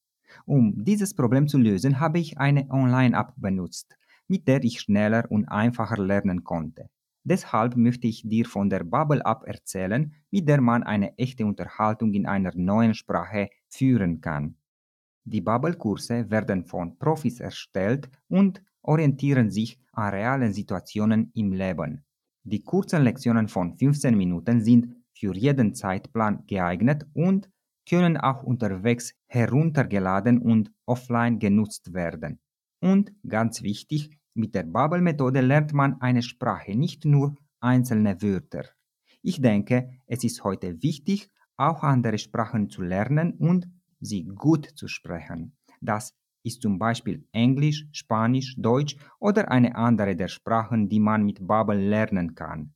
[0.48, 3.96] Um dieses Problem zu lösen, habe ich eine Online-App benutzt,
[4.28, 6.90] mit der ich schneller und einfacher lernen konnte.
[7.24, 12.14] Deshalb möchte ich dir von der Bubble App erzählen, mit der man eine echte Unterhaltung
[12.14, 14.57] in einer neuen Sprache führen kann.
[15.30, 22.06] Die Bubble-Kurse werden von Profis erstellt und orientieren sich an realen Situationen im Leben.
[22.44, 27.50] Die kurzen Lektionen von 15 Minuten sind für jeden Zeitplan geeignet und
[27.90, 32.40] können auch unterwegs heruntergeladen und offline genutzt werden.
[32.80, 38.64] Und ganz wichtig, mit der Bubble-Methode lernt man eine Sprache, nicht nur einzelne Wörter.
[39.22, 43.68] Ich denke, es ist heute wichtig, auch andere Sprachen zu lernen und
[44.00, 45.56] sie gut zu sprechen.
[45.82, 51.46] Das ist zum Beispiel Englisch, Spanisch, Deutsch oder eine andere der Sprachen, die man mit
[51.46, 52.74] Bubble lernen kann.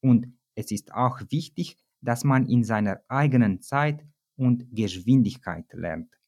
[0.00, 4.04] Und es ist auch wichtig, dass man in seiner eigenen Zeit
[4.36, 6.18] und Geschwindigkeit lernt.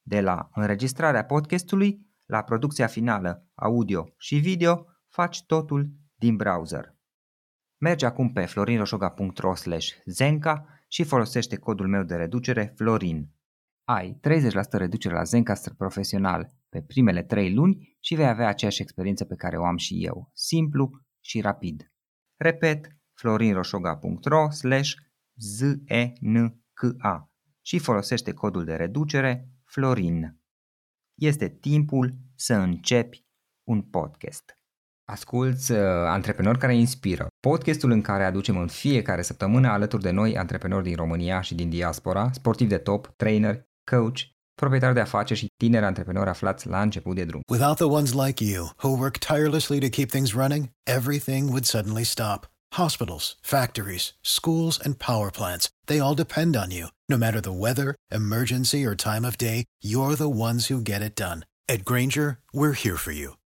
[0.02, 6.96] De la înregistrarea podcastului la producția finală audio și video, faci totul din browser.
[7.78, 9.54] Mergi acum pe florinroșoga.ro
[10.06, 13.30] zenca și folosește codul meu de reducere FLORIN.
[13.84, 14.20] Ai 30%
[14.70, 19.58] reducere la Zencaster profesional pe primele 3 luni și vei avea aceeași experiență pe care
[19.58, 20.90] o am și eu, simplu
[21.20, 21.92] și rapid.
[22.36, 24.48] Repet, florinroșoga.ro
[25.36, 27.32] zenka
[27.62, 30.40] și folosește codul de reducere FLORIN.
[31.14, 33.26] Este timpul să începi
[33.68, 34.60] un podcast.
[35.06, 35.78] Asculți uh,
[36.08, 40.96] Antreprenori care inspiră, podcastul în care aducem în fiecare săptămână alături de noi antreprenori din
[40.96, 44.18] România și din diaspora, sportivi de top, trainer, coach,
[44.56, 47.42] proprietari de afaceri și tineri antreprenori aflați la început de drum.
[47.52, 52.04] Without the ones like you, who work tirelessly to keep things running, everything would suddenly
[52.04, 52.48] stop.
[52.76, 56.88] Hospitals, factories, schools, and power plants, they all depend on you.
[57.08, 61.16] No matter the weather, emergency, or time of day, you're the ones who get it
[61.16, 61.40] done.
[61.74, 63.36] At Granger, we're here for you